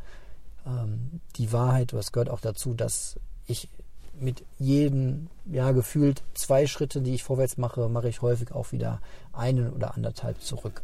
ähm, 0.66 1.22
die 1.36 1.52
Wahrheit, 1.52 1.92
es 1.94 2.12
gehört 2.12 2.30
auch 2.30 2.40
dazu, 2.40 2.74
dass 2.74 3.18
ich 3.46 3.70
mit 4.20 4.46
jedem, 4.60 5.28
ja, 5.46 5.72
gefühlt 5.72 6.24
zwei 6.34 6.68
Schritte, 6.68 7.02
die 7.02 7.16
ich 7.16 7.24
vorwärts 7.24 7.58
mache, 7.58 7.90
mache 7.90 8.10
ich 8.10 8.22
häufig 8.22 8.52
auch 8.52 8.72
wieder 8.72 9.02
einen 9.34 9.74
oder 9.74 9.96
anderthalb 9.96 10.40
zurück. 10.42 10.84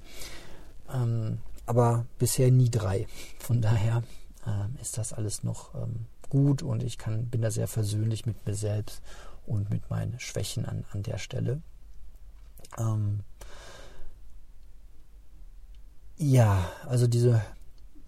Ähm, 0.94 1.38
aber 1.66 2.06
bisher 2.18 2.52
nie 2.52 2.70
drei. 2.70 3.08
Von 3.38 3.62
daher 3.62 4.04
ist 4.82 4.98
das 4.98 5.14
alles 5.14 5.44
noch 5.44 5.76
ähm, 5.76 6.06
gut 6.30 6.64
und 6.64 6.84
ich 6.84 6.98
kann, 6.98 7.28
bin 7.28 7.42
da 7.42 7.52
sehr 7.52 7.68
versöhnlich 7.68 8.26
mit 8.26 8.46
mir 8.46 8.56
selbst 8.56 9.02
und 9.46 9.70
mit 9.70 9.90
meinen 9.90 10.20
Schwächen 10.20 10.66
an, 10.66 10.86
an 10.92 11.04
der 11.04 11.18
Stelle. 11.18 11.62
Ähm, 12.78 13.22
ja, 16.18 16.70
also 16.88 17.08
diese 17.08 17.42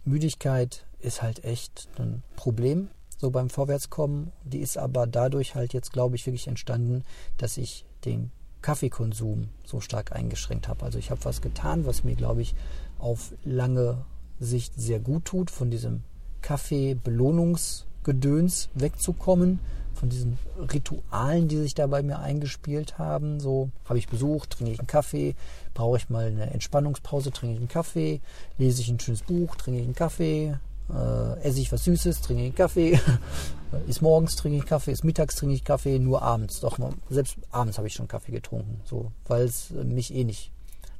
Müdigkeit 0.06 0.86
ist 1.00 1.22
halt 1.22 1.44
echt 1.44 1.90
ein 1.98 2.24
Problem, 2.36 2.90
so 3.18 3.32
beim 3.32 3.50
Vorwärtskommen. 3.50 4.32
Die 4.44 4.60
ist 4.60 4.78
aber 4.78 5.08
dadurch 5.08 5.56
halt 5.56 5.74
jetzt, 5.74 5.92
glaube 5.94 6.16
ich, 6.16 6.26
wirklich 6.26 6.48
entstanden, 6.48 7.04
dass 7.38 7.58
ich 7.58 7.86
den 8.06 8.32
Kaffeekonsum 8.62 9.50
so 9.66 9.80
stark 9.80 10.12
eingeschränkt 10.12 10.68
habe. 10.68 10.84
Also 10.84 11.00
ich 11.00 11.10
habe 11.10 11.24
was 11.26 11.42
getan, 11.42 11.86
was 11.86 12.04
mir, 12.04 12.16
glaube 12.16 12.42
ich, 12.42 12.54
auf 13.00 13.34
lange 13.44 14.06
Sicht 14.40 14.74
sehr 14.76 15.00
gut 15.00 15.26
tut, 15.26 15.50
von 15.50 15.72
diesem 15.72 16.04
Kaffee-Belohnungsgedöns 16.42 18.70
wegzukommen 18.74 19.60
von 19.94 20.10
diesen 20.10 20.40
Ritualen, 20.58 21.48
die 21.48 21.56
sich 21.58 21.76
da 21.76 21.86
bei 21.88 22.02
mir 22.02 22.20
eingespielt 22.20 22.98
haben. 22.98 23.40
So 23.40 23.70
habe 23.86 24.00
ich 24.00 24.08
Besuch, 24.08 24.48
trinke 24.48 24.74
ich 24.74 24.80
einen 24.80 24.88
Kaffee, 24.88 25.36
brauche 25.76 25.98
ich 25.98 26.10
mal 26.10 26.26
eine 26.26 26.50
Entspannungspause, 26.52 27.32
trinke 27.32 27.54
ich 27.54 27.60
einen 27.60 27.70
Kaffee, 27.70 28.20
lese 28.58 28.82
ich 28.82 28.90
ein 28.90 29.00
schönes 29.00 29.22
Buch, 29.22 29.56
trinke 29.56 29.80
ich 29.80 29.86
einen 29.86 29.94
Kaffee, 29.94 30.58
äh, 30.90 31.40
esse 31.44 31.60
ich 31.60 31.72
was 31.72 31.84
Süßes, 31.84 32.22
trinke 32.22 32.42
ich 32.42 32.48
einen 32.48 32.56
Kaffee, 32.56 33.00
ist 33.88 34.02
morgens 34.02 34.36
trinke 34.36 34.58
ich 34.58 34.66
Kaffee, 34.66 34.92
ist 34.92 35.04
mittags 35.04 35.36
trinke 35.36 35.54
ich 35.54 35.64
Kaffee, 35.64 36.00
nur 36.00 36.24
abends. 36.24 36.62
Doch 36.62 36.80
selbst 37.10 37.38
abends 37.52 37.78
habe 37.78 37.86
ich 37.88 37.94
schon 37.94 38.08
Kaffee 38.08 38.32
getrunken, 38.32 38.82
so 38.86 39.12
weil 39.28 39.44
es 39.44 39.70
mich 39.70 40.16
eh 40.16 40.24
nicht 40.24 40.52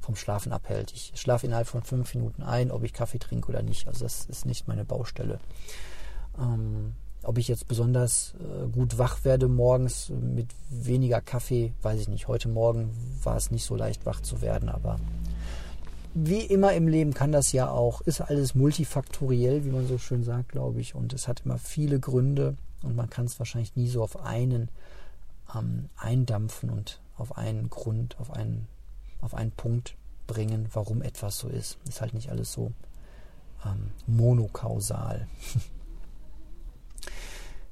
vom 0.02 0.16
Schlafen 0.16 0.52
abhält. 0.52 0.92
Ich 0.92 1.12
schlafe 1.14 1.46
innerhalb 1.46 1.68
von 1.68 1.82
fünf 1.82 2.14
Minuten 2.14 2.42
ein, 2.42 2.70
ob 2.70 2.82
ich 2.82 2.92
Kaffee 2.92 3.18
trinke 3.18 3.48
oder 3.48 3.62
nicht. 3.62 3.86
Also 3.86 4.04
das 4.04 4.26
ist 4.26 4.44
nicht 4.44 4.68
meine 4.68 4.84
Baustelle. 4.84 5.38
Ähm, 6.38 6.92
ob 7.22 7.38
ich 7.38 7.48
jetzt 7.48 7.68
besonders 7.68 8.34
äh, 8.40 8.68
gut 8.68 8.98
wach 8.98 9.24
werde 9.24 9.46
morgens 9.48 10.10
mit 10.10 10.48
weniger 10.68 11.20
Kaffee, 11.20 11.72
weiß 11.82 12.00
ich 12.00 12.08
nicht. 12.08 12.26
Heute 12.26 12.48
Morgen 12.48 12.90
war 13.22 13.36
es 13.36 13.50
nicht 13.50 13.64
so 13.64 13.76
leicht 13.76 14.04
wach 14.04 14.20
zu 14.20 14.42
werden, 14.42 14.68
aber 14.68 14.98
wie 16.14 16.40
immer 16.40 16.72
im 16.74 16.88
Leben 16.88 17.14
kann 17.14 17.32
das 17.32 17.52
ja 17.52 17.70
auch, 17.70 18.00
ist 18.02 18.20
alles 18.20 18.54
multifaktoriell, 18.54 19.64
wie 19.64 19.70
man 19.70 19.86
so 19.86 19.98
schön 19.98 20.24
sagt, 20.24 20.50
glaube 20.50 20.80
ich. 20.80 20.94
Und 20.94 21.12
es 21.12 21.28
hat 21.28 21.42
immer 21.44 21.58
viele 21.58 22.00
Gründe 22.00 22.56
und 22.82 22.96
man 22.96 23.08
kann 23.08 23.26
es 23.26 23.38
wahrscheinlich 23.38 23.76
nie 23.76 23.88
so 23.88 24.02
auf 24.02 24.24
einen 24.24 24.68
ähm, 25.54 25.88
eindampfen 25.96 26.70
und 26.70 27.00
auf 27.16 27.38
einen 27.38 27.70
Grund, 27.70 28.18
auf 28.18 28.32
einen, 28.32 28.66
auf 29.22 29.34
einen 29.34 29.52
Punkt 29.52 29.96
bringen, 30.26 30.68
warum 30.72 31.00
etwas 31.00 31.38
so 31.38 31.48
ist. 31.48 31.78
Ist 31.88 32.02
halt 32.02 32.12
nicht 32.12 32.30
alles 32.30 32.52
so 32.52 32.72
ähm, 33.64 33.92
monokausal. 34.06 35.26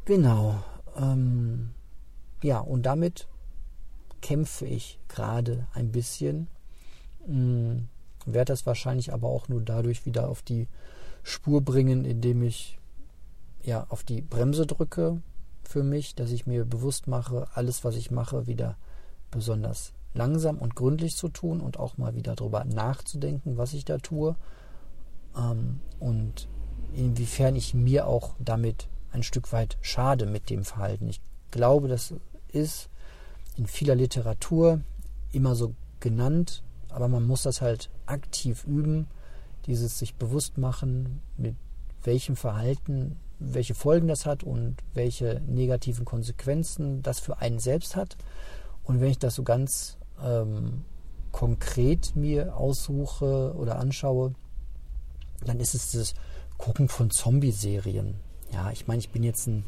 Genau. 0.06 0.60
Ähm, 0.96 1.70
ja, 2.42 2.58
und 2.58 2.82
damit 2.82 3.28
kämpfe 4.20 4.66
ich 4.66 4.98
gerade 5.06 5.68
ein 5.72 5.92
bisschen. 5.92 6.48
Hm, 7.26 7.86
werde 8.26 8.52
das 8.52 8.66
wahrscheinlich 8.66 9.12
aber 9.12 9.28
auch 9.28 9.48
nur 9.48 9.62
dadurch 9.62 10.06
wieder 10.06 10.28
auf 10.28 10.42
die 10.42 10.66
Spur 11.22 11.60
bringen, 11.60 12.04
indem 12.04 12.42
ich 12.42 12.78
ja 13.62 13.86
auf 13.88 14.02
die 14.02 14.20
Bremse 14.20 14.66
drücke 14.66 15.22
für 15.62 15.84
mich, 15.84 16.16
dass 16.16 16.32
ich 16.32 16.44
mir 16.46 16.64
bewusst 16.64 17.06
mache, 17.06 17.46
alles, 17.54 17.84
was 17.84 17.94
ich 17.94 18.10
mache, 18.10 18.48
wieder 18.48 18.76
besonders 19.30 19.92
langsam 20.14 20.58
und 20.58 20.74
gründlich 20.74 21.16
zu 21.16 21.28
tun 21.28 21.60
und 21.60 21.78
auch 21.78 21.98
mal 21.98 22.14
wieder 22.14 22.34
darüber 22.34 22.64
nachzudenken, 22.64 23.56
was 23.56 23.72
ich 23.72 23.84
da 23.84 23.98
tue 23.98 24.36
ähm, 25.36 25.80
und 25.98 26.48
inwiefern 26.94 27.56
ich 27.56 27.74
mir 27.74 28.06
auch 28.06 28.34
damit 28.38 28.88
ein 29.12 29.22
Stück 29.22 29.52
weit 29.52 29.78
schade 29.80 30.26
mit 30.26 30.50
dem 30.50 30.64
Verhalten. 30.64 31.08
Ich 31.08 31.20
glaube, 31.50 31.88
das 31.88 32.14
ist 32.48 32.88
in 33.56 33.66
vieler 33.66 33.94
Literatur 33.94 34.80
immer 35.32 35.54
so 35.54 35.74
genannt, 36.00 36.62
aber 36.88 37.08
man 37.08 37.26
muss 37.26 37.42
das 37.42 37.60
halt 37.60 37.90
aktiv 38.06 38.64
üben, 38.66 39.06
dieses 39.66 39.98
sich 39.98 40.14
bewusst 40.14 40.58
machen, 40.58 41.20
mit 41.36 41.54
welchem 42.02 42.36
Verhalten, 42.36 43.16
welche 43.38 43.74
Folgen 43.74 44.08
das 44.08 44.26
hat 44.26 44.42
und 44.42 44.76
welche 44.94 45.40
negativen 45.46 46.04
Konsequenzen 46.04 47.02
das 47.02 47.20
für 47.20 47.38
einen 47.38 47.58
selbst 47.58 47.96
hat. 47.96 48.16
Und 48.84 49.00
wenn 49.00 49.10
ich 49.10 49.18
das 49.18 49.34
so 49.34 49.42
ganz 49.42 49.98
ähm, 50.24 50.84
konkret 51.32 52.16
mir 52.16 52.56
aussuche 52.56 53.54
oder 53.56 53.78
anschaue, 53.78 54.34
dann 55.44 55.60
ist 55.60 55.74
es 55.74 55.92
das 55.92 56.14
Gucken 56.58 56.88
von 56.88 57.10
Zombie-Serien 57.10 58.16
ja, 58.52 58.70
ich 58.70 58.86
meine, 58.86 59.00
ich 59.00 59.10
bin 59.10 59.22
jetzt 59.22 59.46
ein, 59.46 59.64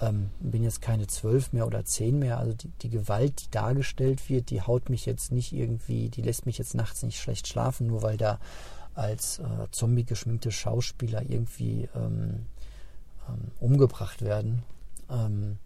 ähm, 0.00 0.30
bin 0.40 0.62
jetzt 0.62 0.82
keine 0.82 1.06
zwölf 1.06 1.52
mehr 1.52 1.66
oder 1.66 1.84
zehn 1.84 2.18
mehr. 2.18 2.38
Also 2.38 2.52
die, 2.52 2.68
die 2.82 2.90
Gewalt, 2.90 3.42
die 3.44 3.50
dargestellt 3.50 4.28
wird, 4.28 4.50
die 4.50 4.62
haut 4.62 4.90
mich 4.90 5.06
jetzt 5.06 5.32
nicht 5.32 5.52
irgendwie, 5.52 6.08
die 6.08 6.22
lässt 6.22 6.46
mich 6.46 6.58
jetzt 6.58 6.74
nachts 6.74 7.02
nicht 7.02 7.20
schlecht 7.20 7.48
schlafen, 7.48 7.86
nur 7.86 8.02
weil 8.02 8.16
da 8.16 8.38
als 8.94 9.38
äh, 9.38 9.70
Zombie 9.70 10.04
geschminkte 10.04 10.52
Schauspieler 10.52 11.22
irgendwie 11.22 11.88
ähm, 11.94 12.46
ähm, 13.28 13.50
umgebracht 13.60 14.22
werden. 14.22 14.62
Ähm, 15.10 15.58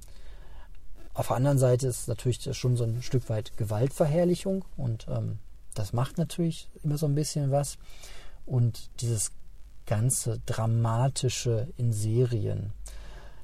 auf 1.18 1.28
der 1.28 1.36
anderen 1.36 1.58
Seite 1.58 1.88
ist 1.88 2.06
natürlich 2.06 2.48
schon 2.56 2.76
so 2.76 2.84
ein 2.84 3.02
Stück 3.02 3.28
weit 3.28 3.56
Gewaltverherrlichung 3.56 4.64
und 4.76 5.06
ähm, 5.08 5.38
das 5.74 5.92
macht 5.92 6.16
natürlich 6.16 6.68
immer 6.84 6.96
so 6.96 7.06
ein 7.06 7.16
bisschen 7.16 7.50
was. 7.50 7.76
Und 8.46 8.88
dieses 9.00 9.32
ganze 9.84 10.40
Dramatische 10.46 11.68
in 11.76 11.92
Serien. 11.92 12.72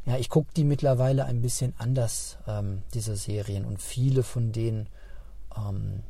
Ja, 0.07 0.19
ich 0.19 0.29
gucke 0.29 0.53
die 0.57 0.63
mittlerweile 0.63 1.25
ein 1.25 1.43
bisschen 1.43 1.75
anders, 1.79 2.39
ähm, 2.47 2.83
diese 2.93 3.17
Serien. 3.17 3.65
Und 3.65 3.83
viele 3.83 4.23
von 4.23 4.53
denen 4.53 4.89
ähm, 5.57 6.05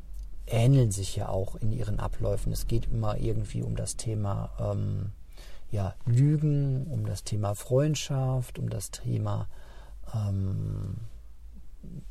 ähneln 0.46 0.90
sich 0.90 1.16
ja 1.16 1.30
auch 1.30 1.56
in 1.56 1.72
ihren 1.72 1.98
Abläufen. 1.98 2.52
Es 2.52 2.66
geht 2.66 2.88
immer 2.92 3.16
irgendwie 3.16 3.62
um 3.62 3.74
das 3.74 3.96
Thema 3.96 4.50
ähm, 4.60 5.12
ja, 5.70 5.94
Lügen, 6.04 6.86
um 6.88 7.06
das 7.06 7.24
Thema 7.24 7.54
Freundschaft, 7.54 8.58
um 8.58 8.68
das 8.68 8.90
Thema 8.90 9.48
ähm, 10.14 10.96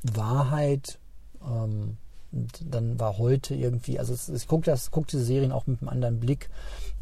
Wahrheit. 0.04 1.00
Ähm, 1.46 1.98
dann 2.32 3.00
war 3.00 3.18
heute 3.20 3.54
irgendwie, 3.54 4.00
also 4.00 4.14
es, 4.14 4.28
ich 4.28 4.48
gucke 4.48 4.76
guck 4.92 5.08
diese 5.08 5.24
Serien 5.24 5.52
auch 5.52 5.68
mit 5.68 5.82
einem 5.82 5.90
anderen 5.90 6.20
Blick. 6.20 6.50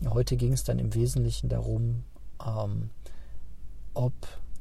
Heute 0.05 0.35
ging 0.35 0.53
es 0.53 0.63
dann 0.63 0.77
im 0.77 0.93
Wesentlichen 0.93 1.47
darum, 1.47 2.03
ähm, 2.45 2.89
ob 3.93 4.13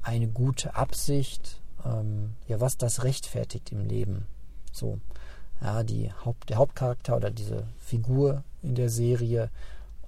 eine 0.02 0.28
gute 0.28 0.76
Absicht, 0.76 1.60
ähm, 1.84 2.30
ja, 2.46 2.60
was 2.60 2.76
das 2.76 3.02
rechtfertigt 3.02 3.72
im 3.72 3.84
Leben. 3.84 4.26
So, 4.72 4.98
ja, 5.60 5.82
die 5.82 6.12
Haupt, 6.24 6.50
der 6.50 6.58
Hauptcharakter 6.58 7.16
oder 7.16 7.30
diese 7.30 7.66
Figur 7.78 8.44
in 8.62 8.74
der 8.74 8.88
Serie 8.88 9.50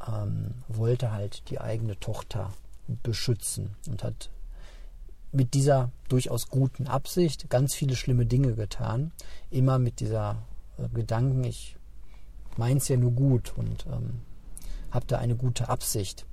ähm, 0.07 0.55
wollte 0.69 1.13
halt 1.13 1.49
die 1.51 1.61
eigene 1.61 1.99
Tochter 1.99 2.53
beschützen 3.03 3.77
und 3.89 4.03
hat 4.05 4.31
mit 5.33 5.55
dieser 5.55 5.91
durchaus 6.09 6.49
guten 6.49 6.87
Absicht 6.87 7.49
ganz 7.49 7.75
viele 7.75 7.97
schlimme 7.97 8.27
Dinge 8.27 8.55
getan. 8.55 9.13
Immer 9.51 9.79
mit 9.79 10.01
dieser 10.01 10.37
äh, 10.79 10.89
Gedanken, 10.89 11.45
ich 11.45 11.77
meine 12.57 12.79
es 12.79 12.89
ja 12.89 12.97
nur 12.97 13.13
gut 13.13 13.55
und 13.57 13.87
ähm, 13.87 14.21
habe 14.91 15.07
da 15.07 15.19
eine 15.19 15.35
gute 15.35 15.69
Absicht. 15.69 16.27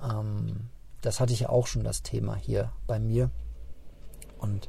Ähm, 0.00 0.68
das 1.02 1.18
hatte 1.18 1.32
ich 1.32 1.40
ja 1.40 1.48
auch 1.48 1.66
schon 1.66 1.82
das 1.82 2.02
Thema 2.02 2.36
hier 2.36 2.72
bei 2.86 3.00
mir. 3.00 3.30
Und 4.38 4.68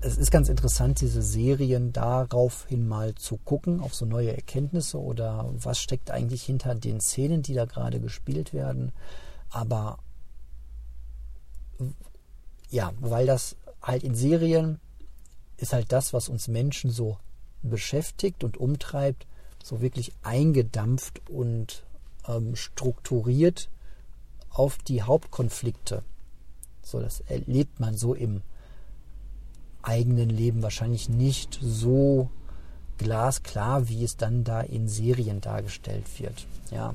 es 0.00 0.16
ist 0.16 0.30
ganz 0.30 0.48
interessant, 0.48 1.00
diese 1.00 1.22
Serien 1.22 1.92
daraufhin 1.92 2.86
mal 2.86 3.14
zu 3.16 3.36
gucken, 3.36 3.80
auf 3.80 3.94
so 3.94 4.06
neue 4.06 4.34
Erkenntnisse 4.34 4.98
oder 4.98 5.50
was 5.52 5.80
steckt 5.80 6.10
eigentlich 6.10 6.44
hinter 6.44 6.74
den 6.74 7.00
Szenen, 7.00 7.42
die 7.42 7.54
da 7.54 7.64
gerade 7.64 8.00
gespielt 8.00 8.54
werden. 8.54 8.92
Aber 9.50 9.98
ja, 12.70 12.92
weil 13.00 13.26
das 13.26 13.56
halt 13.82 14.02
in 14.04 14.14
Serien 14.14 14.80
ist 15.56 15.72
halt 15.72 15.92
das, 15.92 16.12
was 16.12 16.28
uns 16.28 16.48
Menschen 16.48 16.90
so 16.90 17.18
beschäftigt 17.62 18.44
und 18.44 18.56
umtreibt, 18.56 19.26
so 19.62 19.80
wirklich 19.80 20.12
eingedampft 20.22 21.28
und 21.28 21.84
ähm, 22.26 22.54
strukturiert 22.54 23.68
auf 24.50 24.78
die 24.78 25.02
Hauptkonflikte. 25.02 26.02
So, 26.82 27.00
das 27.00 27.20
erlebt 27.20 27.80
man 27.80 27.96
so 27.96 28.14
im 28.14 28.42
eigenen 29.82 30.30
Leben 30.30 30.62
wahrscheinlich 30.62 31.08
nicht 31.08 31.58
so 31.60 32.30
glasklar, 32.98 33.88
wie 33.88 34.04
es 34.04 34.16
dann 34.16 34.44
da 34.44 34.60
in 34.60 34.88
Serien 34.88 35.40
dargestellt 35.40 36.06
wird. 36.18 36.46
Ja, 36.70 36.94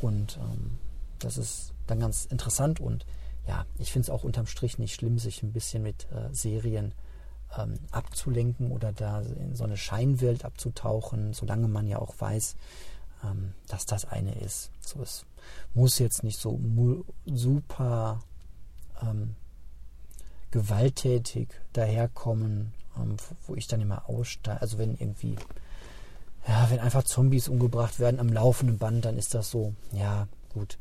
und 0.00 0.38
ähm, 0.40 0.72
das 1.18 1.38
ist 1.38 1.72
dann 1.86 2.00
ganz 2.00 2.26
interessant 2.26 2.80
und 2.80 3.06
ja, 3.46 3.66
ich 3.78 3.92
finde 3.92 4.06
es 4.06 4.10
auch 4.10 4.24
unterm 4.24 4.46
Strich 4.46 4.78
nicht 4.78 4.94
schlimm, 4.94 5.18
sich 5.18 5.42
ein 5.42 5.52
bisschen 5.52 5.82
mit 5.82 6.06
äh, 6.10 6.32
Serien 6.32 6.92
ähm, 7.56 7.78
abzulenken 7.90 8.72
oder 8.72 8.92
da 8.92 9.20
in 9.20 9.54
so 9.54 9.64
eine 9.64 9.76
Scheinwelt 9.76 10.44
abzutauchen, 10.44 11.32
solange 11.32 11.68
man 11.68 11.86
ja 11.86 11.98
auch 11.98 12.14
weiß, 12.18 12.56
ähm, 13.24 13.52
dass 13.68 13.86
das 13.86 14.04
eine 14.04 14.34
ist. 14.40 14.70
So, 14.80 15.02
es 15.02 15.24
muss 15.74 15.98
jetzt 15.98 16.22
nicht 16.22 16.38
so 16.38 16.60
super 17.26 18.20
ähm, 19.02 19.36
gewalttätig 20.50 21.48
daherkommen, 21.72 22.72
ähm, 22.96 23.16
wo 23.46 23.54
ich 23.54 23.66
dann 23.66 23.80
immer 23.80 24.08
aussteige. 24.08 24.60
Also 24.60 24.78
wenn 24.78 24.96
irgendwie, 24.96 25.36
ja, 26.48 26.68
wenn 26.70 26.80
einfach 26.80 27.04
Zombies 27.04 27.48
umgebracht 27.48 28.00
werden 28.00 28.20
am 28.20 28.28
laufenden 28.28 28.78
Band, 28.78 29.04
dann 29.04 29.18
ist 29.18 29.34
das 29.34 29.50
so, 29.50 29.74
ja, 29.92 30.28
gut. 30.52 30.78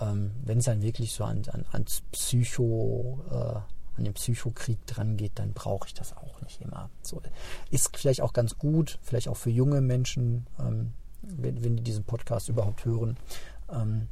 Ähm, 0.00 0.32
wenn 0.44 0.58
es 0.58 0.66
dann 0.66 0.82
wirklich 0.82 1.12
so 1.12 1.24
an, 1.24 1.42
an, 1.52 1.64
ans 1.72 2.02
Psycho, 2.12 3.24
äh, 3.30 3.98
an 3.98 4.04
den 4.04 4.12
Psychokrieg 4.14 4.84
dran 4.86 5.16
geht, 5.16 5.38
dann 5.38 5.52
brauche 5.52 5.88
ich 5.88 5.94
das 5.94 6.16
auch 6.16 6.40
nicht 6.42 6.60
immer. 6.60 6.90
So 7.02 7.22
ist 7.70 7.96
vielleicht 7.96 8.20
auch 8.20 8.32
ganz 8.32 8.58
gut, 8.58 8.98
vielleicht 9.02 9.28
auch 9.28 9.36
für 9.36 9.50
junge 9.50 9.80
Menschen, 9.80 10.46
ähm, 10.58 10.92
wenn, 11.22 11.64
wenn 11.64 11.76
die 11.76 11.82
diesen 11.82 12.04
Podcast 12.04 12.48
überhaupt 12.48 12.84
hören, 12.84 13.16
ähm, 13.70 14.08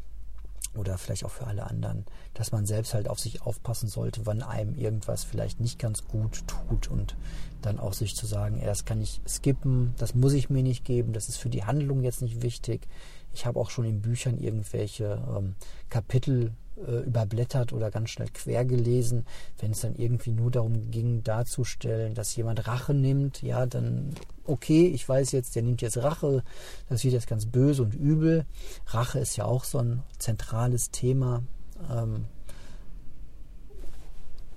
oder 0.76 0.98
vielleicht 0.98 1.24
auch 1.24 1.30
für 1.30 1.46
alle 1.46 1.66
anderen, 1.66 2.04
dass 2.34 2.52
man 2.52 2.66
selbst 2.66 2.94
halt 2.94 3.08
auf 3.08 3.20
sich 3.20 3.42
aufpassen 3.42 3.88
sollte, 3.88 4.26
wann 4.26 4.42
einem 4.42 4.74
irgendwas 4.74 5.24
vielleicht 5.24 5.60
nicht 5.60 5.78
ganz 5.78 6.06
gut 6.06 6.44
tut 6.46 6.88
und 6.88 7.16
dann 7.62 7.78
auch 7.78 7.92
sich 7.92 8.14
zu 8.14 8.26
sagen, 8.26 8.58
erst 8.58 8.86
kann 8.86 9.00
ich 9.00 9.20
skippen, 9.26 9.94
das 9.98 10.14
muss 10.14 10.32
ich 10.32 10.50
mir 10.50 10.62
nicht 10.62 10.84
geben, 10.84 11.12
das 11.12 11.28
ist 11.28 11.38
für 11.38 11.48
die 11.48 11.64
Handlung 11.64 12.02
jetzt 12.02 12.22
nicht 12.22 12.42
wichtig. 12.42 12.86
Ich 13.32 13.46
habe 13.46 13.58
auch 13.58 13.70
schon 13.70 13.84
in 13.84 14.00
Büchern 14.00 14.38
irgendwelche 14.38 15.22
ähm, 15.36 15.54
Kapitel 15.88 16.52
äh, 16.76 17.00
überblättert 17.06 17.72
oder 17.72 17.90
ganz 17.90 18.10
schnell 18.10 18.28
quer 18.32 18.64
gelesen. 18.64 19.26
Wenn 19.58 19.72
es 19.72 19.80
dann 19.80 19.94
irgendwie 19.94 20.32
nur 20.32 20.50
darum 20.50 20.90
ging, 20.90 21.22
darzustellen, 21.22 22.14
dass 22.14 22.34
jemand 22.36 22.66
Rache 22.66 22.94
nimmt, 22.94 23.42
ja, 23.42 23.66
dann 23.66 24.14
okay, 24.44 24.86
ich 24.86 25.08
weiß 25.08 25.32
jetzt, 25.32 25.56
der 25.56 25.62
nimmt 25.62 25.82
jetzt 25.82 25.98
Rache, 25.98 26.42
das 26.88 27.04
wird 27.04 27.14
jetzt 27.14 27.26
ganz 27.26 27.46
böse 27.46 27.82
und 27.82 27.94
übel. 27.94 28.44
Rache 28.86 29.18
ist 29.18 29.36
ja 29.36 29.44
auch 29.44 29.64
so 29.64 29.78
ein 29.78 30.02
zentrales 30.18 30.90
Thema, 30.90 31.42
ähm, 31.90 32.26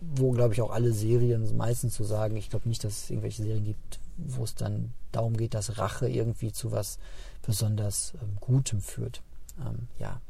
wo, 0.02 0.32
glaube 0.32 0.54
ich, 0.54 0.62
auch 0.62 0.72
alle 0.72 0.94
Serien 0.94 1.56
meistens 1.58 1.96
zu 1.96 2.04
so 2.04 2.10
sagen, 2.10 2.36
ich 2.38 2.50
glaube 2.50 2.68
nicht, 2.68 2.84
dass 2.84 3.04
es 3.04 3.10
irgendwelche 3.10 3.44
Serien 3.44 3.64
gibt, 3.64 4.00
wo 4.18 4.44
es 4.44 4.56
dann 4.56 4.94
darum 5.12 5.38
geht, 5.38 5.54
dass 5.54 5.78
Rache 5.78 6.08
irgendwie 6.08 6.52
zu 6.52 6.72
was 6.72 7.00
besonders 7.46 8.14
ähm, 8.22 8.38
Gutem 8.40 8.82
führt. 8.82 9.22
Ähm, 9.60 9.88
ja, 10.00 10.22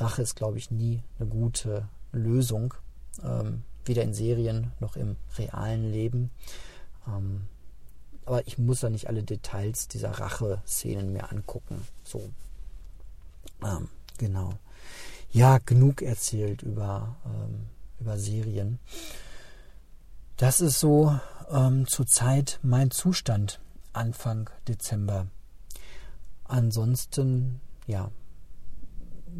Rache 0.00 0.22
ist, 0.22 0.36
glaube 0.36 0.58
ich, 0.58 0.70
nie 0.70 1.02
eine 1.18 1.28
gute 1.28 1.88
Lösung, 2.12 2.74
ähm, 3.22 3.62
weder 3.84 4.02
in 4.02 4.14
Serien 4.14 4.72
noch 4.80 4.96
im 4.96 5.16
realen 5.36 5.90
Leben. 5.90 6.30
Ähm, 7.06 7.42
aber 8.24 8.46
ich 8.46 8.58
muss 8.58 8.80
da 8.80 8.90
nicht 8.90 9.08
alle 9.08 9.22
Details 9.22 9.88
dieser 9.88 10.10
Rache-Szenen 10.10 11.12
mir 11.12 11.32
angucken. 11.32 11.86
So. 12.04 12.30
Ähm, 13.64 13.88
genau. 14.18 14.52
Ja, 15.30 15.58
genug 15.58 16.02
erzählt 16.02 16.62
über, 16.62 17.16
ähm, 17.24 17.66
über 18.00 18.18
Serien. 18.18 18.78
Das 20.36 20.60
ist 20.60 20.78
so 20.78 21.18
ähm, 21.50 21.86
zurzeit 21.86 22.60
mein 22.62 22.90
Zustand 22.90 23.60
Anfang 23.92 24.50
Dezember. 24.68 25.26
Ansonsten, 26.44 27.60
ja, 27.86 28.10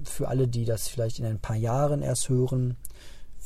für 0.04 0.28
alle, 0.28 0.48
die 0.48 0.64
das 0.64 0.88
vielleicht 0.88 1.18
in 1.18 1.26
ein 1.26 1.38
paar 1.38 1.56
Jahren 1.56 2.02
erst 2.02 2.28
hören, 2.28 2.76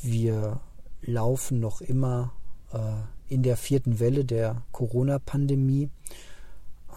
wir 0.01 0.59
laufen 1.01 1.59
noch 1.59 1.81
immer 1.81 2.33
äh, 2.71 3.33
in 3.33 3.43
der 3.43 3.57
vierten 3.57 3.99
Welle 3.99 4.25
der 4.25 4.63
Corona-Pandemie 4.71 5.89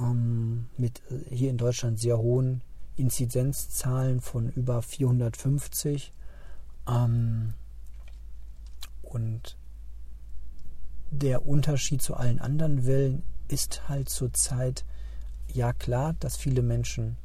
ähm, 0.00 0.66
mit 0.76 1.02
äh, 1.11 1.35
hier 1.35 1.50
in 1.50 1.59
Deutschland 1.59 1.98
sehr 1.98 2.18
hohen 2.18 2.62
Inzidenzzahlen 2.96 4.20
von 4.20 4.48
über 4.50 4.82
450. 4.82 6.12
Ähm, 6.88 7.54
und 9.02 9.56
der 11.11 11.46
Unterschied 11.46 12.02
zu 12.02 12.14
allen 12.14 12.40
anderen 12.40 12.87
Wellen 12.87 13.22
ist 13.48 13.88
halt 13.88 14.09
zurzeit 14.09 14.85
ja 15.52 15.72
klar, 15.72 16.14
dass 16.20 16.37
viele 16.37 16.62
Menschen 16.62 17.16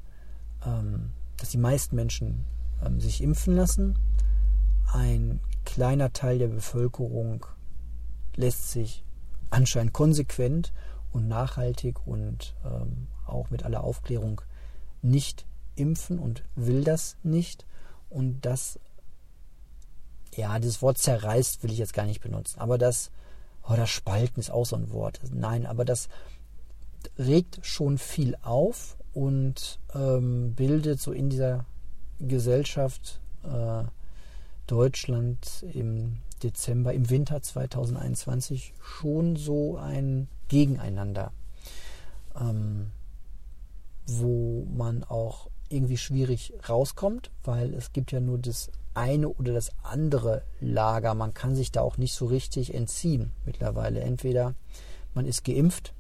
ähm, 0.65 1.10
dass 1.41 1.49
die 1.49 1.58
meisten 1.58 1.95
Menschen 1.95 2.45
ähm, 2.86 2.99
sich 2.99 3.21
impfen 3.21 3.56
lassen. 3.56 3.97
Ein 4.93 5.39
kleiner 5.65 6.13
Teil 6.13 6.38
der 6.38 6.49
Bevölkerung 6.49 7.47
lässt 8.36 8.71
sich 8.71 9.04
anscheinend 9.49 9.91
konsequent 9.91 10.71
und 11.12 11.27
nachhaltig 11.27 12.06
und 12.06 12.56
ähm, 12.63 13.08
auch 13.25 13.49
mit 13.49 13.63
aller 13.63 13.84
Aufklärung 13.84 14.41
nicht 15.01 15.47
impfen 15.75 16.19
und 16.19 16.43
will 16.56 16.84
das 16.84 17.17
nicht. 17.23 17.65
Und 18.10 18.45
das, 18.45 18.80
ja, 20.36 20.60
das 20.60 20.84
Wort 20.84 20.99
zerreißt 20.99 21.63
will 21.63 21.71
ich 21.71 21.80
jetzt 21.80 21.95
gar 21.95 22.06
nicht 22.06 22.21
benutzen. 22.21 22.60
Aber 22.60 22.77
das, 22.77 23.10
oh, 23.67 23.73
das 23.75 23.89
Spalten 23.89 24.39
ist 24.39 24.51
auch 24.51 24.65
so 24.65 24.75
ein 24.75 24.91
Wort. 24.91 25.19
Nein, 25.32 25.65
aber 25.65 25.86
das 25.86 26.08
regt 27.17 27.60
schon 27.63 27.97
viel 27.97 28.38
auf 28.43 28.95
und 29.13 29.80
ähm, 29.93 30.54
bildet 30.54 31.00
so 31.00 31.12
in 31.12 31.30
dieser 31.30 31.65
Gesellschaft 32.19 33.19
äh, 33.43 33.84
Deutschland 34.67 35.65
im 35.74 36.17
Dezember, 36.43 36.93
im 36.93 37.10
Winter 37.10 37.41
2021 37.41 38.74
schon 38.82 39.36
so 39.36 39.78
ein 39.78 40.28
Gegeneinander, 40.47 41.32
ähm, 42.39 42.91
wo 44.08 44.65
man 44.74 45.04
auch 45.04 45.50
irgendwie 45.69 45.97
schwierig 45.97 46.54
rauskommt, 46.67 47.32
weil 47.43 47.74
es 47.74 47.93
gibt 47.93 48.12
ja 48.12 48.19
nur 48.19 48.38
das 48.38 48.71
eine 48.93 49.30
oder 49.30 49.54
das 49.54 49.71
andere 49.84 50.43
Lager. 50.60 51.13
Man 51.15 51.34
kann 51.34 51.56
sich 51.56 51.71
da 51.71 51.82
auch 51.82 51.97
nicht 51.97 52.13
so 52.13 52.26
richtig 52.26 52.74
entziehen 52.74 53.32
mittlerweile. 53.45 54.02
Entweder 54.02 54.56
man 55.13 55.26
ist 55.26 55.45
geimpft 55.45 55.93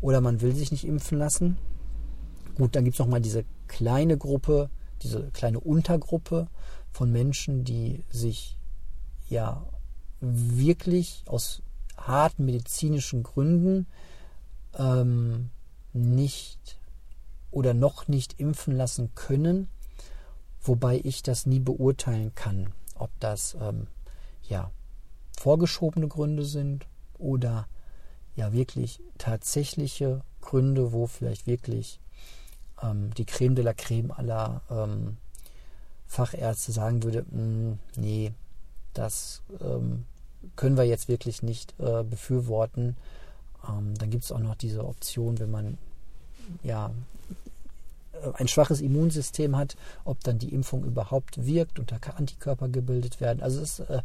oder 0.00 0.20
man 0.20 0.40
will 0.40 0.54
sich 0.54 0.72
nicht 0.72 0.84
impfen 0.84 1.18
lassen 1.18 1.58
Gut, 2.54 2.76
dann 2.76 2.84
gibt 2.84 2.94
es 2.94 3.00
nochmal 3.00 3.20
diese 3.20 3.44
kleine 3.66 4.16
Gruppe, 4.16 4.70
diese 5.02 5.30
kleine 5.32 5.60
Untergruppe 5.60 6.48
von 6.92 7.10
Menschen, 7.10 7.64
die 7.64 8.04
sich 8.10 8.56
ja 9.28 9.66
wirklich 10.20 11.24
aus 11.26 11.62
harten 11.96 12.44
medizinischen 12.44 13.22
Gründen 13.22 13.86
ähm, 14.76 15.50
nicht 15.92 16.78
oder 17.50 17.74
noch 17.74 18.08
nicht 18.08 18.40
impfen 18.40 18.76
lassen 18.76 19.14
können, 19.14 19.68
wobei 20.60 21.00
ich 21.02 21.22
das 21.22 21.46
nie 21.46 21.60
beurteilen 21.60 22.34
kann, 22.34 22.72
ob 22.94 23.10
das 23.20 23.56
ähm, 23.60 23.86
ja 24.48 24.70
vorgeschobene 25.38 26.08
Gründe 26.08 26.44
sind 26.44 26.86
oder 27.18 27.66
ja 28.36 28.52
wirklich 28.52 29.00
tatsächliche 29.18 30.22
Gründe, 30.40 30.92
wo 30.92 31.06
vielleicht 31.06 31.46
wirklich 31.46 32.00
ähm, 32.84 33.12
die 33.14 33.24
Creme 33.24 33.54
de 33.54 33.64
la 33.64 33.74
Creme 33.74 34.12
aller 34.12 34.62
ähm, 34.70 35.16
Fachärzte 36.06 36.72
sagen 36.72 37.02
würde, 37.02 37.24
mh, 37.30 37.42
mm, 37.42 37.78
nee, 37.96 38.32
das 38.92 39.42
ähm, 39.60 40.04
können 40.56 40.76
wir 40.76 40.84
jetzt 40.84 41.08
wirklich 41.08 41.42
nicht 41.42 41.74
äh, 41.78 42.04
befürworten. 42.04 42.96
Ähm, 43.68 43.94
dann 43.98 44.10
gibt 44.10 44.24
es 44.24 44.32
auch 44.32 44.38
noch 44.38 44.54
diese 44.54 44.84
Option, 44.84 45.38
wenn 45.38 45.50
man 45.50 45.78
ja 46.62 46.92
äh, 48.12 48.30
ein 48.34 48.48
schwaches 48.48 48.80
Immunsystem 48.80 49.56
hat, 49.56 49.76
ob 50.04 50.20
dann 50.20 50.38
die 50.38 50.54
Impfung 50.54 50.84
überhaupt 50.84 51.44
wirkt 51.44 51.78
und 51.78 51.92
da 51.92 51.96
Antikörper 52.16 52.68
gebildet 52.68 53.20
werden. 53.20 53.42
Also 53.42 53.60
es 53.60 53.80
ist 53.80 53.90
äh, 53.90 54.02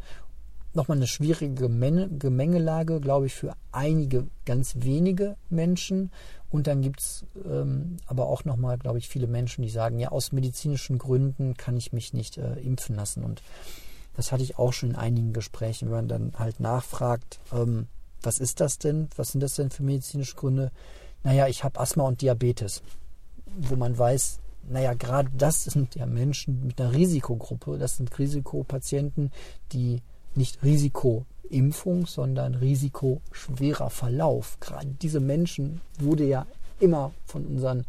nochmal 0.73 0.97
eine 0.97 1.07
schwierige 1.07 1.69
Gemengelage, 1.69 2.99
glaube 2.99 3.25
ich, 3.25 3.33
für 3.33 3.53
einige 3.71 4.27
ganz 4.45 4.75
wenige 4.77 5.35
Menschen. 5.49 6.11
Und 6.49 6.67
dann 6.67 6.81
gibt 6.81 6.99
es 6.99 7.25
ähm, 7.45 7.97
aber 8.07 8.27
auch 8.27 8.45
nochmal, 8.45 8.77
glaube 8.77 8.97
ich, 8.97 9.07
viele 9.07 9.27
Menschen, 9.27 9.61
die 9.61 9.69
sagen, 9.69 9.99
ja, 9.99 10.09
aus 10.09 10.31
medizinischen 10.31 10.97
Gründen 10.97 11.55
kann 11.55 11.77
ich 11.77 11.93
mich 11.93 12.13
nicht 12.13 12.37
äh, 12.37 12.53
impfen 12.59 12.95
lassen. 12.95 13.23
Und 13.23 13.41
das 14.15 14.31
hatte 14.31 14.43
ich 14.43 14.57
auch 14.57 14.73
schon 14.73 14.91
in 14.91 14.95
einigen 14.95 15.33
Gesprächen, 15.33 15.87
wenn 15.87 15.95
man 15.95 16.07
dann 16.07 16.33
halt 16.37 16.59
nachfragt, 16.59 17.39
ähm, 17.53 17.87
was 18.21 18.39
ist 18.39 18.59
das 18.59 18.77
denn? 18.77 19.09
Was 19.15 19.31
sind 19.31 19.41
das 19.41 19.55
denn 19.55 19.69
für 19.69 19.83
medizinische 19.83 20.35
Gründe? 20.35 20.71
Naja, 21.23 21.47
ich 21.47 21.63
habe 21.63 21.79
Asthma 21.79 22.03
und 22.03 22.21
Diabetes, 22.21 22.81
wo 23.57 23.75
man 23.75 23.97
weiß, 23.97 24.39
naja, 24.67 24.93
gerade 24.93 25.29
das 25.35 25.63
sind 25.63 25.95
ja 25.95 26.05
Menschen 26.05 26.65
mit 26.67 26.79
einer 26.79 26.93
Risikogruppe, 26.93 27.77
das 27.77 27.97
sind 27.97 28.17
Risikopatienten, 28.19 29.31
die 29.71 30.01
nicht 30.35 30.63
Risikoimpfung, 30.63 32.05
sondern 32.05 32.55
risikoschwerer 32.55 33.89
Verlauf. 33.89 34.59
Gerade 34.59 34.87
diese 35.01 35.19
Menschen 35.19 35.81
wurde 35.99 36.25
ja 36.25 36.45
immer 36.79 37.11
von 37.25 37.45
unseren 37.45 37.85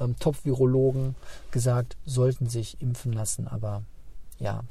ähm, 0.00 0.16
Top-Virologen 0.18 1.14
gesagt, 1.50 1.96
sollten 2.04 2.48
sich 2.48 2.80
impfen 2.80 3.12
lassen. 3.12 3.48
Aber 3.48 3.82
ja, 4.38 4.62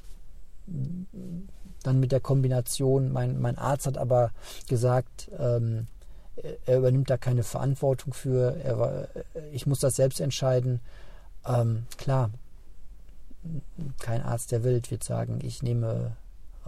dann 1.83 1.99
mit 1.99 2.11
der 2.11 2.19
Kombination, 2.19 3.11
mein, 3.11 3.39
mein 3.39 3.57
Arzt 3.57 3.87
hat 3.87 3.97
aber 3.97 4.31
gesagt, 4.67 5.29
ähm, 5.37 5.87
er 6.65 6.77
übernimmt 6.77 7.09
da 7.09 7.17
keine 7.17 7.43
Verantwortung 7.43 8.13
für, 8.13 8.55
er, 8.63 9.09
ich 9.51 9.65
muss 9.65 9.79
das 9.79 9.95
selbst 9.95 10.19
entscheiden. 10.19 10.81
Ähm, 11.45 11.85
klar, 11.97 12.29
kein 13.99 14.21
Arzt 14.21 14.51
der 14.51 14.63
Welt 14.63 14.91
wird 14.91 15.03
sagen, 15.03 15.39
ich 15.41 15.63
nehme, 15.63 16.15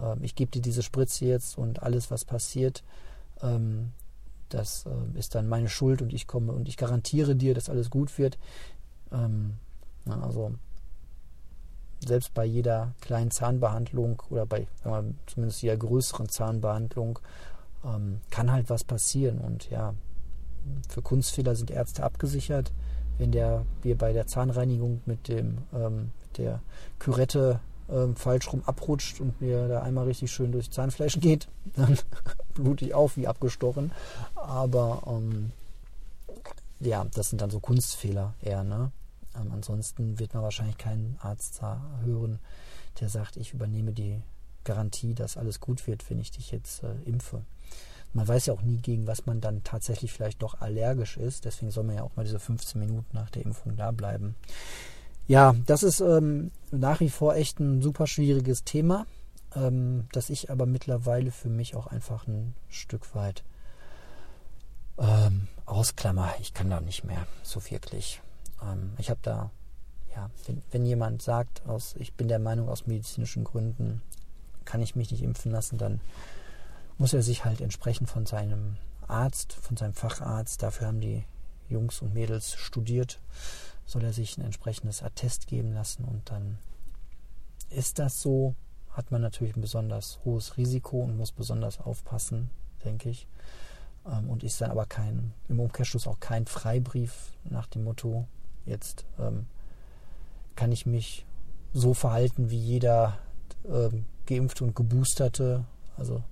äh, 0.02 0.16
ich 0.24 0.34
gebe 0.34 0.50
dir 0.50 0.62
diese 0.62 0.82
Spritze 0.82 1.26
jetzt 1.26 1.58
und 1.58 1.82
alles, 1.82 2.10
was 2.10 2.24
passiert, 2.24 2.82
ähm, 3.42 3.92
das 4.48 4.86
äh, 4.86 5.18
ist 5.18 5.34
dann 5.34 5.48
meine 5.48 5.68
Schuld 5.68 6.02
und 6.02 6.12
ich 6.12 6.26
komme 6.26 6.52
und 6.52 6.68
ich 6.68 6.76
garantiere 6.76 7.36
dir, 7.36 7.54
dass 7.54 7.70
alles 7.70 7.90
gut 7.90 8.18
wird. 8.18 8.38
Ähm, 9.12 9.54
na, 10.04 10.22
also 10.22 10.52
selbst 12.04 12.32
bei 12.34 12.44
jeder 12.44 12.94
kleinen 13.00 13.30
Zahnbehandlung 13.30 14.22
oder 14.30 14.46
bei 14.46 14.66
wir, 14.84 15.16
zumindest 15.26 15.62
jeder 15.62 15.76
größeren 15.76 16.28
Zahnbehandlung 16.28 17.18
ähm, 17.84 18.20
kann 18.30 18.50
halt 18.50 18.70
was 18.70 18.84
passieren. 18.84 19.38
Und 19.38 19.70
ja, 19.70 19.94
für 20.88 21.02
Kunstfehler 21.02 21.54
sind 21.54 21.70
Ärzte 21.70 22.02
abgesichert. 22.02 22.72
Wenn 23.18 23.32
der 23.32 23.66
wir 23.82 23.98
bei 23.98 24.12
der 24.12 24.26
Zahnreinigung 24.26 25.02
mit 25.04 25.28
dem 25.28 25.58
ähm, 25.74 26.12
mit 26.22 26.38
der 26.38 26.62
Kürette 26.98 27.60
ähm, 27.90 28.16
falsch 28.16 28.52
rum 28.52 28.62
abrutscht 28.64 29.20
und 29.20 29.40
mir 29.40 29.68
da 29.68 29.82
einmal 29.82 30.06
richtig 30.06 30.32
schön 30.32 30.52
durch 30.52 30.70
Zahnfleisch 30.70 31.18
geht, 31.20 31.48
dann 31.76 31.98
blute 32.54 32.84
ich 32.84 32.94
auf 32.94 33.16
wie 33.16 33.26
abgestochen. 33.26 33.92
Aber 34.34 35.02
ähm, 35.06 35.52
ja, 36.80 37.04
das 37.14 37.30
sind 37.30 37.42
dann 37.42 37.50
so 37.50 37.60
Kunstfehler 37.60 38.34
eher, 38.40 38.64
ne? 38.64 38.92
Ähm, 39.36 39.52
ansonsten 39.52 40.18
wird 40.18 40.34
man 40.34 40.42
wahrscheinlich 40.42 40.78
keinen 40.78 41.16
Arzt 41.20 41.60
hören, 42.04 42.40
der 43.00 43.08
sagt, 43.08 43.36
ich 43.36 43.54
übernehme 43.54 43.92
die 43.92 44.20
Garantie, 44.64 45.14
dass 45.14 45.36
alles 45.36 45.60
gut 45.60 45.86
wird, 45.86 46.08
wenn 46.10 46.20
ich 46.20 46.30
dich 46.30 46.50
jetzt 46.50 46.82
äh, 46.82 46.94
impfe. 47.04 47.42
Man 48.12 48.26
weiß 48.26 48.46
ja 48.46 48.54
auch 48.54 48.62
nie, 48.62 48.78
gegen 48.78 49.06
was 49.06 49.26
man 49.26 49.40
dann 49.40 49.62
tatsächlich 49.62 50.12
vielleicht 50.12 50.42
doch 50.42 50.60
allergisch 50.60 51.16
ist. 51.16 51.44
Deswegen 51.44 51.70
soll 51.70 51.84
man 51.84 51.96
ja 51.96 52.02
auch 52.02 52.16
mal 52.16 52.24
diese 52.24 52.40
15 52.40 52.80
Minuten 52.80 53.06
nach 53.12 53.30
der 53.30 53.44
Impfung 53.44 53.76
da 53.76 53.92
bleiben. 53.92 54.34
Ja, 55.26 55.54
das 55.66 55.82
ist 55.82 56.00
ähm, 56.00 56.50
nach 56.70 57.00
wie 57.00 57.10
vor 57.10 57.34
echt 57.36 57.60
ein 57.60 57.82
super 57.82 58.06
schwieriges 58.06 58.64
Thema, 58.64 59.06
ähm, 59.54 60.08
das 60.12 60.30
ich 60.30 60.50
aber 60.50 60.66
mittlerweile 60.66 61.30
für 61.30 61.48
mich 61.48 61.76
auch 61.76 61.86
einfach 61.86 62.26
ein 62.26 62.54
Stück 62.68 63.14
weit 63.14 63.44
ähm, 64.98 65.48
ausklammer. 65.66 66.34
Ich 66.40 66.52
kann 66.52 66.70
da 66.70 66.80
nicht 66.80 67.04
mehr 67.04 67.26
so 67.42 67.60
wirklich. 67.70 68.20
Ähm, 68.62 68.92
ich 68.98 69.10
habe 69.10 69.20
da, 69.22 69.50
ja, 70.14 70.30
wenn, 70.46 70.62
wenn 70.70 70.84
jemand 70.84 71.22
sagt, 71.22 71.66
aus, 71.66 71.94
ich 71.98 72.14
bin 72.14 72.28
der 72.28 72.38
Meinung, 72.38 72.68
aus 72.68 72.86
medizinischen 72.86 73.44
Gründen 73.44 74.02
kann 74.64 74.82
ich 74.82 74.94
mich 74.94 75.10
nicht 75.10 75.22
impfen 75.22 75.50
lassen, 75.50 75.78
dann 75.78 76.00
muss 76.98 77.14
er 77.14 77.22
sich 77.22 77.44
halt 77.44 77.60
entsprechend 77.60 78.10
von 78.10 78.26
seinem 78.26 78.76
Arzt, 79.08 79.54
von 79.54 79.76
seinem 79.76 79.94
Facharzt, 79.94 80.62
dafür 80.62 80.88
haben 80.88 81.00
die 81.00 81.24
Jungs 81.68 82.02
und 82.02 82.14
Mädels 82.14 82.54
studiert, 82.54 83.20
soll 83.90 84.04
er 84.04 84.12
sich 84.12 84.38
ein 84.38 84.44
entsprechendes 84.44 85.02
Attest 85.02 85.46
geben 85.46 85.72
lassen 85.72 86.04
und 86.04 86.30
dann 86.30 86.58
ist 87.70 87.98
das 87.98 88.20
so, 88.20 88.54
hat 88.90 89.10
man 89.10 89.22
natürlich 89.22 89.56
ein 89.56 89.60
besonders 89.60 90.18
hohes 90.24 90.56
Risiko 90.56 91.00
und 91.00 91.16
muss 91.16 91.32
besonders 91.32 91.80
aufpassen, 91.80 92.50
denke 92.84 93.10
ich. 93.10 93.28
Ähm, 94.06 94.28
und 94.28 94.42
ist 94.42 94.60
dann 94.60 94.70
aber 94.70 94.86
kein, 94.86 95.32
im 95.48 95.60
Umkehrschluss 95.60 96.06
auch 96.06 96.18
kein 96.18 96.46
Freibrief 96.46 97.32
nach 97.44 97.66
dem 97.66 97.84
Motto, 97.84 98.26
Jetzt 98.66 99.04
ähm, 99.18 99.46
kann 100.54 100.72
ich 100.72 100.86
mich 100.86 101.26
so 101.72 101.94
verhalten 101.94 102.50
wie 102.50 102.58
jeder 102.58 103.18
ähm, 103.68 104.04
Geimpfte 104.26 104.64
und 104.64 104.76
Geboosterte, 104.76 105.64
also 105.96 106.22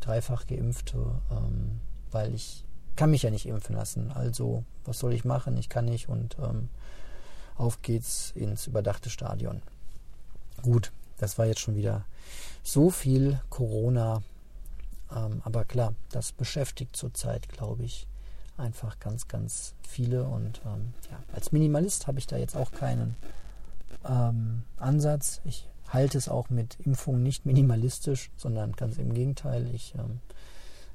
dreifach 0.00 0.46
Geimpfte, 0.46 0.98
ähm, 1.30 1.80
weil 2.10 2.34
ich 2.34 2.64
kann 2.96 3.10
mich 3.10 3.22
ja 3.22 3.30
nicht 3.30 3.46
impfen 3.46 3.76
lassen. 3.76 4.10
Also 4.12 4.64
was 4.84 4.98
soll 4.98 5.12
ich 5.12 5.24
machen? 5.24 5.56
Ich 5.56 5.68
kann 5.68 5.84
nicht 5.84 6.08
und 6.08 6.36
ähm, 6.42 6.68
auf 7.56 7.82
geht's 7.82 8.32
ins 8.34 8.66
überdachte 8.66 9.10
Stadion. 9.10 9.62
Gut, 10.62 10.92
das 11.18 11.38
war 11.38 11.46
jetzt 11.46 11.60
schon 11.60 11.76
wieder 11.76 12.04
so 12.62 12.90
viel 12.90 13.40
Corona. 13.50 14.22
Ähm, 15.14 15.42
aber 15.44 15.64
klar, 15.64 15.94
das 16.10 16.32
beschäftigt 16.32 16.96
zurzeit, 16.96 17.48
glaube 17.48 17.84
ich, 17.84 18.06
einfach 18.56 18.98
ganz, 18.98 19.28
ganz 19.28 19.74
viele. 19.86 20.24
Und 20.24 20.60
ähm, 20.64 20.92
ja, 21.10 21.18
als 21.32 21.52
Minimalist 21.52 22.06
habe 22.06 22.18
ich 22.18 22.26
da 22.26 22.36
jetzt 22.36 22.56
auch 22.56 22.72
keinen 22.72 23.16
ähm, 24.08 24.62
Ansatz. 24.76 25.40
Ich 25.44 25.68
halte 25.88 26.18
es 26.18 26.28
auch 26.28 26.50
mit 26.50 26.78
Impfungen 26.80 27.22
nicht 27.22 27.44
minimalistisch, 27.44 28.30
sondern 28.36 28.72
ganz 28.72 28.98
im 28.98 29.12
Gegenteil. 29.12 29.68
Ich 29.74 29.94
ähm, 29.96 30.20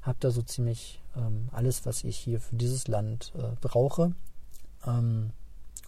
habe 0.08 0.18
da 0.20 0.30
so 0.30 0.42
ziemlich 0.42 1.00
ähm, 1.16 1.48
alles, 1.52 1.86
was 1.86 2.04
ich 2.04 2.16
hier 2.16 2.40
für 2.40 2.56
dieses 2.56 2.88
Land 2.88 3.32
äh, 3.36 3.54
brauche. 3.60 4.14
Ähm, 4.86 5.30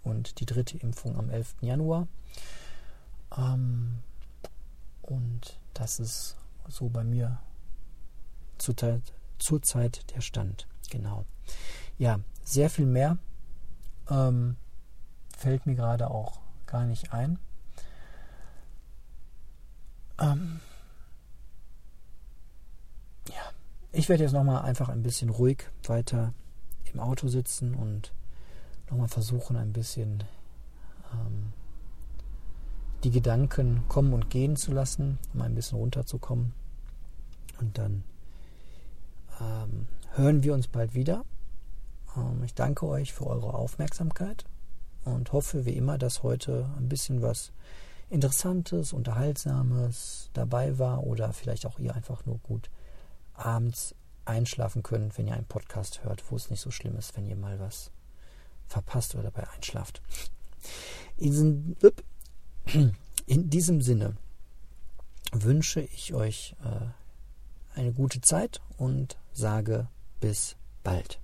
und 0.03 0.41
die 0.41 0.47
dritte 0.47 0.79
Impfung 0.79 1.19
am 1.19 1.31
11. 1.31 1.57
Januar. 1.61 2.07
Ähm, 3.37 3.99
und 5.03 5.59
das 5.75 6.01
ist 6.01 6.37
so 6.69 6.89
bei 6.89 7.05
mir 7.05 7.39
zurzeit, 8.59 9.03
zurzeit 9.39 10.15
der 10.15 10.21
Stand. 10.21 10.67
Genau. 10.91 11.25
Ja, 11.99 12.21
sehr 12.45 12.71
viel 12.71 12.87
mehr 12.87 13.19
ähm, 14.11 14.57
fällt 15.37 15.67
mir 15.67 15.75
gerade 15.75 16.11
auch 16.11 16.41
gar 16.67 16.85
nicht 16.85 17.13
ein. 17.13 17.39
Ähm, 20.19 20.61
ja, 23.29 23.53
ich 23.93 24.09
werde 24.09 24.23
jetzt 24.23 24.33
nochmal 24.33 24.63
einfach 24.63 24.89
ein 24.89 25.03
bisschen 25.03 25.31
ruhig 25.31 25.65
weiter 25.85 26.33
im 26.93 27.01
Auto 27.01 27.29
sitzen 27.29 27.75
und 27.75 28.13
nochmal 28.89 29.09
versuchen, 29.09 29.57
ein 29.57 29.73
bisschen 29.73 30.25
ähm, 31.13 31.53
die 33.05 33.11
Gedanken 33.11 33.85
kommen 33.89 34.13
und 34.13 34.31
gehen 34.31 34.57
zu 34.57 34.73
lassen, 34.73 35.19
um 35.35 35.43
ein 35.43 35.55
bisschen 35.55 35.79
runterzukommen. 35.79 36.53
Und 37.61 37.79
dann 37.79 38.05
ähm, 39.41 39.87
hören 40.15 40.43
wir 40.43 40.55
uns 40.55 40.69
bald 40.69 40.95
wieder. 40.95 41.25
Ähm, 42.17 42.43
ich 42.45 42.55
danke 42.55 42.87
euch 42.87 43.13
für 43.13 43.27
eure 43.27 43.55
Aufmerksamkeit 43.55 44.45
und 45.05 45.33
hoffe 45.33 45.65
wie 45.65 45.77
immer, 45.77 45.99
dass 45.99 46.23
heute 46.23 46.69
ein 46.77 46.89
bisschen 46.89 47.23
was 47.23 47.53
Interessantes, 48.09 48.93
Unterhaltsames 48.93 50.31
dabei 50.33 50.79
war 50.79 51.05
oder 51.05 51.33
vielleicht 51.33 51.65
auch 51.65 51.79
ihr 51.79 51.95
einfach 51.95 52.27
nur 52.27 52.39
gut 52.39 52.71
abends 53.41 53.95
einschlafen 54.25 54.83
könnt, 54.83 55.17
wenn 55.19 55.27
ihr 55.27 55.35
einen 55.35 55.47
Podcast 55.47 56.05
hört, 56.05 56.31
wo 56.31 56.37
es 56.37 56.51
nicht 56.51 56.61
so 56.61 56.71
schlimm 56.71 56.97
ist, 56.97 57.17
wenn 57.17 57.27
ihr 57.27 57.37
mal 57.37 57.59
was 57.59 57.91
verpasst 58.67 59.15
oder 59.15 59.25
dabei 59.25 59.49
einschlaft. 59.51 60.03
In, 61.17 61.77
in 63.27 63.51
diesem 63.51 63.81
Sinne 63.81 64.17
wünsche 65.33 65.81
ich 65.81 66.15
euch 66.15 66.55
äh, 66.65 67.79
eine 67.79 67.93
gute 67.93 68.21
Zeit 68.21 68.61
und 68.77 69.17
sage 69.33 69.89
bis 70.21 70.57
bald. 70.83 71.20